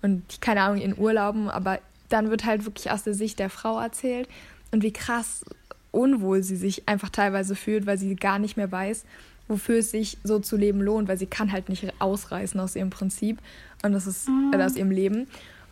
[0.00, 3.78] und keine Ahnung, in Urlauben, aber dann wird halt wirklich aus der Sicht der Frau
[3.78, 4.28] erzählt
[4.72, 5.44] und wie krass
[5.92, 9.04] unwohl sie sich einfach teilweise fühlt, weil sie gar nicht mehr weiß,
[9.48, 12.90] wofür es sich so zu leben lohnt, weil sie kann halt nicht ausreißen aus ihrem
[12.90, 13.38] Prinzip
[13.82, 14.52] und das ist mhm.
[14.54, 15.26] äh, aus ihrem Leben.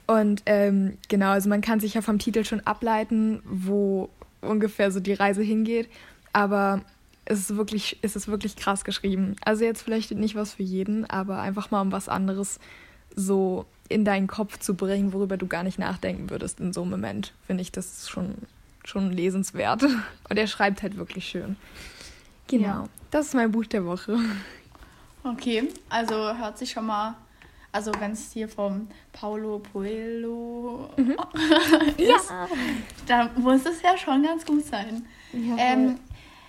[0.07, 4.09] Und ähm, genau, also man kann sich ja vom Titel schon ableiten, wo
[4.41, 5.89] ungefähr so die Reise hingeht,
[6.33, 6.83] aber
[7.25, 9.37] es ist wirklich, es ist wirklich krass geschrieben.
[9.45, 12.59] Also jetzt vielleicht nicht was für jeden, aber einfach mal um was anderes
[13.15, 16.91] so in deinen Kopf zu bringen, worüber du gar nicht nachdenken würdest in so einem
[16.91, 18.35] Moment, finde ich das schon,
[18.85, 19.83] schon lesenswert.
[20.29, 21.57] Und er schreibt halt wirklich schön.
[22.51, 22.67] Genau.
[22.67, 22.85] Ja.
[23.13, 24.19] Das ist mein Buch der Woche.
[25.23, 27.15] Okay, also hört sich schon mal,
[27.71, 31.11] also wenn es hier vom Paulo Puello mhm.
[31.97, 32.49] ist, ja.
[33.07, 35.07] dann muss es ja schon ganz gut sein.
[35.33, 35.97] Ja, ähm,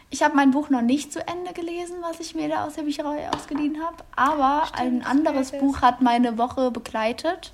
[0.09, 2.83] ich habe mein Buch noch nicht zu Ende gelesen, was ich mir da aus der
[2.83, 7.53] Bücherei ausgeliehen habe, aber Stimmt, ein anderes Buch hat meine Woche begleitet.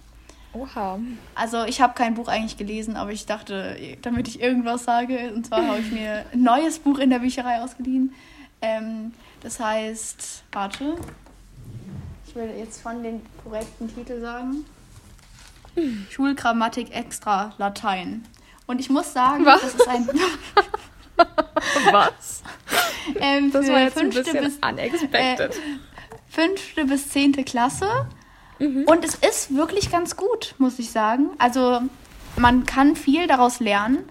[0.53, 0.99] Oha.
[1.35, 5.45] Also ich habe kein Buch eigentlich gelesen, aber ich dachte, damit ich irgendwas sage, und
[5.45, 8.13] zwar habe ich mir ein neues Buch in der Bücherei ausgeliehen.
[8.62, 10.95] Ähm, das heißt, warte,
[12.28, 14.66] ich will jetzt von den korrekten Titel sagen.
[16.10, 18.26] Schulgrammatik extra Latein.
[18.66, 19.62] Und ich muss sagen, Was?
[19.62, 20.08] das ist ein.
[21.91, 22.43] Was?
[23.20, 25.55] Ähm, das war jetzt fünfte ein bisschen bis, unexpected.
[25.55, 25.60] Äh,
[26.30, 28.08] fünfte bis zehnte Klasse.
[28.60, 28.84] Mhm.
[28.86, 31.30] Und es ist wirklich ganz gut, muss ich sagen.
[31.38, 31.82] Also
[32.36, 34.10] man kann viel daraus lernen.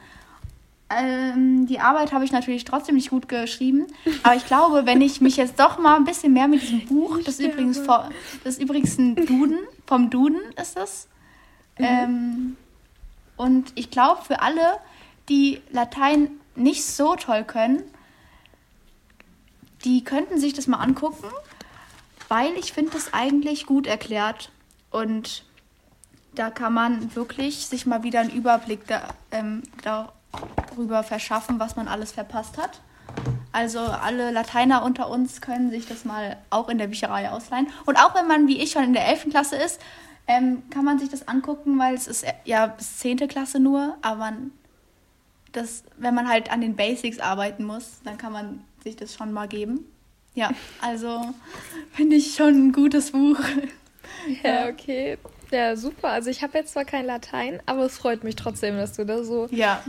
[0.89, 3.87] Ähm, die Arbeit habe ich natürlich trotzdem nicht gut geschrieben.
[4.23, 7.19] Aber ich glaube, wenn ich mich jetzt doch mal ein bisschen mehr mit diesem Buch,
[7.25, 8.11] das ist übrigens, vor,
[8.45, 11.09] das ist übrigens ein Duden, vom Duden ist das.
[11.79, 11.85] Mhm.
[11.85, 12.57] Ähm,
[13.37, 14.79] und ich glaube, für alle,
[15.29, 17.83] die Latein nicht so toll können,
[19.85, 21.29] die könnten sich das mal angucken,
[22.29, 24.51] weil ich finde das eigentlich gut erklärt.
[24.91, 25.45] Und
[26.35, 30.13] da kann man wirklich sich mal wieder einen Überblick da, ähm, da
[30.71, 32.81] darüber verschaffen, was man alles verpasst hat.
[33.53, 37.69] Also alle Lateiner unter uns können sich das mal auch in der Bücherei ausleihen.
[37.87, 39.31] Und auch wenn man wie ich schon in der 11.
[39.31, 39.81] Klasse ist,
[40.29, 43.29] ähm, kann man sich das angucken, weil es ist ja bis 10.
[43.29, 44.33] Klasse nur, aber
[45.53, 49.33] das, wenn man halt an den Basics arbeiten muss, dann kann man sich das schon
[49.33, 49.87] mal geben.
[50.35, 50.51] Ja,
[50.83, 51.33] also
[51.93, 53.39] finde ich schon ein gutes Buch.
[54.43, 55.19] Ja, okay.
[55.53, 56.09] Ja, super.
[56.09, 59.23] Also ich habe jetzt zwar kein Latein, aber es freut mich trotzdem, dass du da
[59.23, 59.83] so ja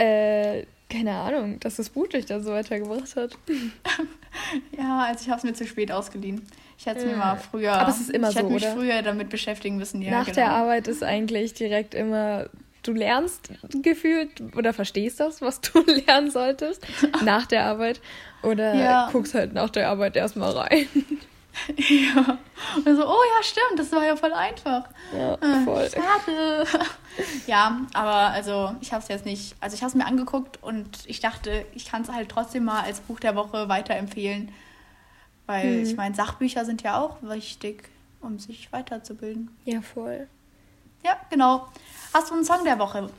[0.00, 3.38] äh, keine Ahnung, dass das Buch dich da so weitergebracht hat.
[4.76, 6.42] ja, also ich habe es mir zu spät ausgeliehen.
[6.76, 7.72] Ich hätte es mir mal früher.
[7.72, 8.72] Aber es ist immer ich so, mich oder?
[8.72, 10.02] früher damit beschäftigen müssen.
[10.02, 10.34] Ja, Nach genau.
[10.34, 12.48] der Arbeit ist eigentlich direkt immer.
[12.82, 13.50] Du lernst
[13.82, 16.86] gefühlt oder verstehst das, was du lernen solltest
[17.22, 18.00] nach der Arbeit
[18.42, 19.08] oder ja.
[19.12, 20.86] guckst halt nach der Arbeit erstmal rein.
[21.76, 22.38] Ja.
[22.76, 24.84] Und so, oh ja, stimmt, das war ja voll einfach.
[25.16, 25.90] Ja, ah, voll.
[25.90, 26.66] Schade.
[27.46, 30.98] ja, aber also ich habe es jetzt nicht, also ich habe es mir angeguckt und
[31.06, 34.52] ich dachte, ich kann es halt trotzdem mal als Buch der Woche weiterempfehlen.
[35.46, 35.82] Weil hm.
[35.82, 37.88] ich meine, Sachbücher sind ja auch wichtig,
[38.20, 39.56] um sich weiterzubilden.
[39.64, 40.28] Ja, voll.
[41.04, 41.66] Ja, genau.
[42.12, 43.10] Hast du einen Song der Woche?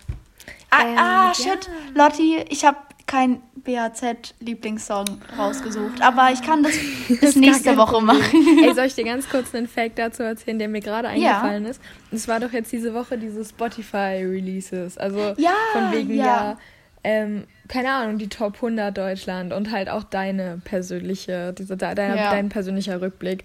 [0.70, 2.06] Ah, ähm, ah shit, ja.
[2.06, 2.78] Lotti, ich habe
[3.12, 5.05] kein BAZ-Lieblingssong
[5.38, 6.74] rausgesucht, aber ich kann das
[7.20, 8.64] bis nächste Woche machen.
[8.64, 11.72] Ey, soll ich dir ganz kurz einen Fact dazu erzählen, der mir gerade eingefallen ja.
[11.72, 11.82] ist?
[12.12, 14.97] Es war doch jetzt diese Woche diese Spotify-Releases.
[14.97, 16.57] Also ja, von wegen ja, ja
[17.03, 22.49] ähm, keine Ahnung, die Top 100 Deutschland und halt auch deine persönliche, diese, dein, dein
[22.49, 23.43] persönlicher Rückblick.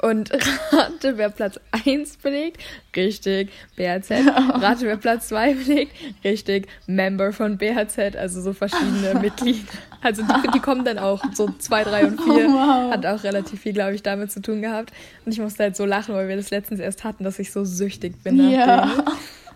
[0.00, 0.30] Und
[0.72, 2.62] rate, wer Platz 1 belegt?
[2.94, 4.28] Richtig, BHZ.
[4.28, 5.92] Rate, wer Platz 2 belegt?
[6.22, 9.66] Richtig, Member von BHZ, also so verschiedene Mitglieder.
[10.00, 12.32] Also die, die, kommen dann auch so 2, 3 und 4.
[12.32, 12.92] Oh, wow.
[12.92, 14.92] Hat auch relativ viel, glaube ich, damit zu tun gehabt.
[15.24, 17.64] Und ich musste halt so lachen, weil wir das letztens erst hatten, dass ich so
[17.64, 18.86] süchtig bin nach ja.
[18.86, 19.02] denen.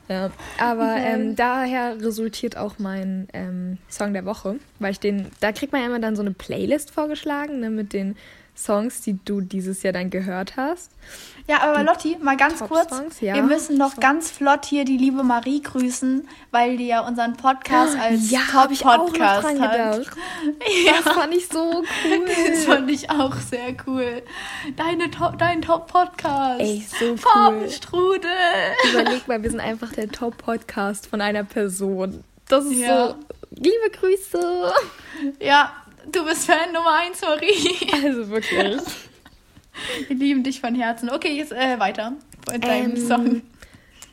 [0.08, 5.52] Ja, aber ähm, daher resultiert auch mein ähm, Song der Woche, weil ich den, da
[5.52, 8.16] kriegt man ja immer dann so eine Playlist vorgeschlagen, ne, mit den
[8.56, 10.90] Songs, die du dieses Jahr dann gehört hast.
[11.48, 13.20] Ja, aber die Lotti, mal ganz kurz.
[13.20, 13.34] Ja.
[13.34, 17.96] Wir müssen noch ganz flott hier die liebe Marie grüßen, weil die ja unseren Podcast
[17.98, 19.98] als ja, Top-Podcast hat.
[19.98, 20.16] Gedacht.
[20.84, 20.92] Ja.
[21.02, 22.26] Das fand ich so cool.
[22.48, 24.22] Das fand ich auch sehr cool.
[24.76, 26.60] Deine Top, dein Top-Podcast.
[26.60, 27.18] Ey, so cool.
[27.18, 28.30] Farbenstrudel.
[28.90, 32.24] Überleg mal, wir sind einfach der Top-Podcast von einer Person.
[32.48, 33.08] Das ist ja.
[33.08, 33.14] so.
[33.50, 34.72] Liebe Grüße.
[35.40, 35.72] Ja,
[36.10, 37.92] Du bist Fan Nummer 1, Marie.
[38.04, 38.82] Also wirklich.
[40.08, 41.10] Wir lieben dich von Herzen.
[41.10, 42.12] Okay, jetzt äh, weiter
[42.50, 43.42] mit deinem ähm, Song.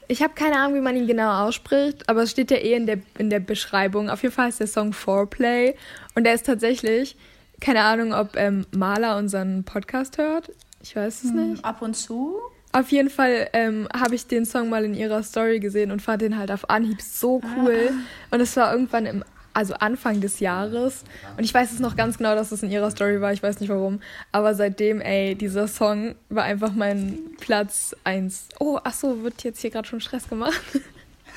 [0.08, 2.86] Ich habe keine Ahnung, wie man ihn genau ausspricht, aber es steht ja eh in
[2.86, 4.10] der, in der Beschreibung.
[4.10, 5.76] Auf jeden Fall ist der Song Foreplay
[6.16, 7.16] und der ist tatsächlich,
[7.60, 10.52] keine Ahnung, ob ähm, Maler unseren Podcast hört.
[10.82, 11.66] Ich weiß es hm, nicht.
[11.66, 12.40] Ab und zu.
[12.72, 16.22] Auf jeden Fall ähm, habe ich den Song mal in ihrer Story gesehen und fand
[16.22, 17.92] den halt auf Anhieb so cool.
[17.92, 18.36] Ah.
[18.36, 19.24] Und es war irgendwann im
[19.60, 21.04] also Anfang des Jahres.
[21.38, 23.34] Und ich weiß es noch ganz genau, dass es in ihrer Story war.
[23.34, 24.00] Ich weiß nicht warum.
[24.32, 28.48] Aber seitdem, ey, dieser Song war einfach mein Platz 1.
[28.60, 30.62] Oh, ach so, wird jetzt hier gerade schon Stress gemacht?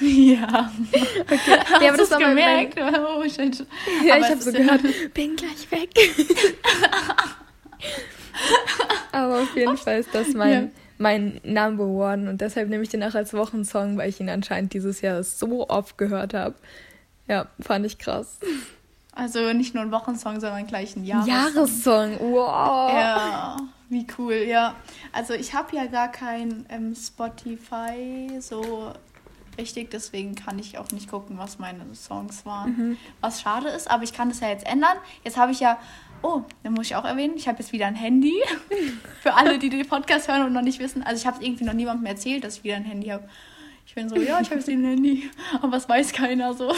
[0.00, 0.72] Ja.
[0.88, 1.06] Okay.
[1.80, 2.76] Ja, aber das war gemerkt?
[2.76, 2.94] Mein...
[2.96, 3.64] Oh, shit.
[4.04, 4.80] Ja, aber ich habe so gehört,
[5.14, 5.90] bin gleich weg.
[9.12, 10.68] aber auf jeden Fall ist das mein, ja.
[10.98, 12.28] mein Number One.
[12.28, 15.68] Und deshalb nehme ich den auch als Wochensong, weil ich ihn anscheinend dieses Jahr so
[15.68, 16.56] oft gehört habe.
[17.32, 18.40] Ja, fand ich krass.
[19.12, 21.34] Also nicht nur ein Wochensong, sondern gleich ein Jahressong.
[21.34, 22.92] Jahressong, wow.
[22.92, 23.56] Ja,
[23.88, 24.74] wie cool, ja.
[25.12, 28.92] Also ich habe ja gar kein ähm, Spotify so
[29.56, 32.76] richtig, deswegen kann ich auch nicht gucken, was meine Songs waren.
[32.76, 32.96] Mhm.
[33.22, 34.98] Was schade ist, aber ich kann das ja jetzt ändern.
[35.24, 35.78] Jetzt habe ich ja,
[36.20, 38.34] oh, dann muss ich auch erwähnen, ich habe jetzt wieder ein Handy.
[39.22, 41.02] Für alle, die den Podcast hören und noch nicht wissen.
[41.02, 43.26] Also ich habe es irgendwie noch niemandem erzählt, dass ich wieder ein Handy habe.
[43.86, 45.30] Ich bin so, ja, ich habe jetzt ein Handy,
[45.62, 46.74] aber es weiß keiner so.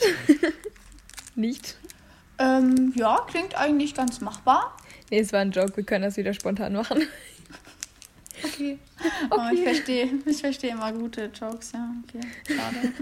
[1.35, 1.77] Nicht?
[2.39, 4.75] Ähm, ja, klingt eigentlich ganz machbar.
[5.11, 5.77] Nee, es war ein Joke.
[5.77, 7.03] Wir können das wieder spontan machen.
[8.43, 8.77] Okay.
[8.99, 9.09] okay.
[9.31, 11.89] Oh, ich verstehe ich versteh immer gute Jokes, ja.
[12.03, 12.93] Okay, schade.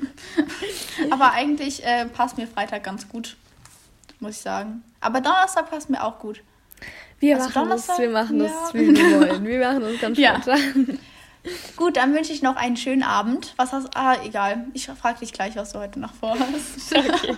[1.12, 3.36] Aber eigentlich äh, passt mir Freitag ganz gut,
[4.20, 4.84] muss ich sagen.
[5.02, 6.42] Aber Donnerstag passt mir auch gut.
[7.20, 8.74] Wir also machen Donnerstag, das, wir machen das, ja.
[8.74, 9.46] wie wir wollen.
[9.46, 10.88] Wir machen das ganz spontan.
[10.88, 10.96] Ja.
[11.78, 13.54] Gut, dann wünsche ich noch einen schönen Abend.
[13.58, 14.66] Was hast Ah, egal.
[14.74, 16.94] Ich frage dich gleich, was du heute noch vorhast.
[16.96, 17.38] okay.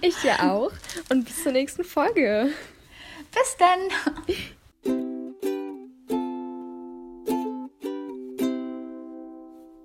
[0.00, 0.72] Ich ja auch.
[1.10, 2.50] Und bis zur nächsten Folge.
[3.32, 5.15] Bis dann.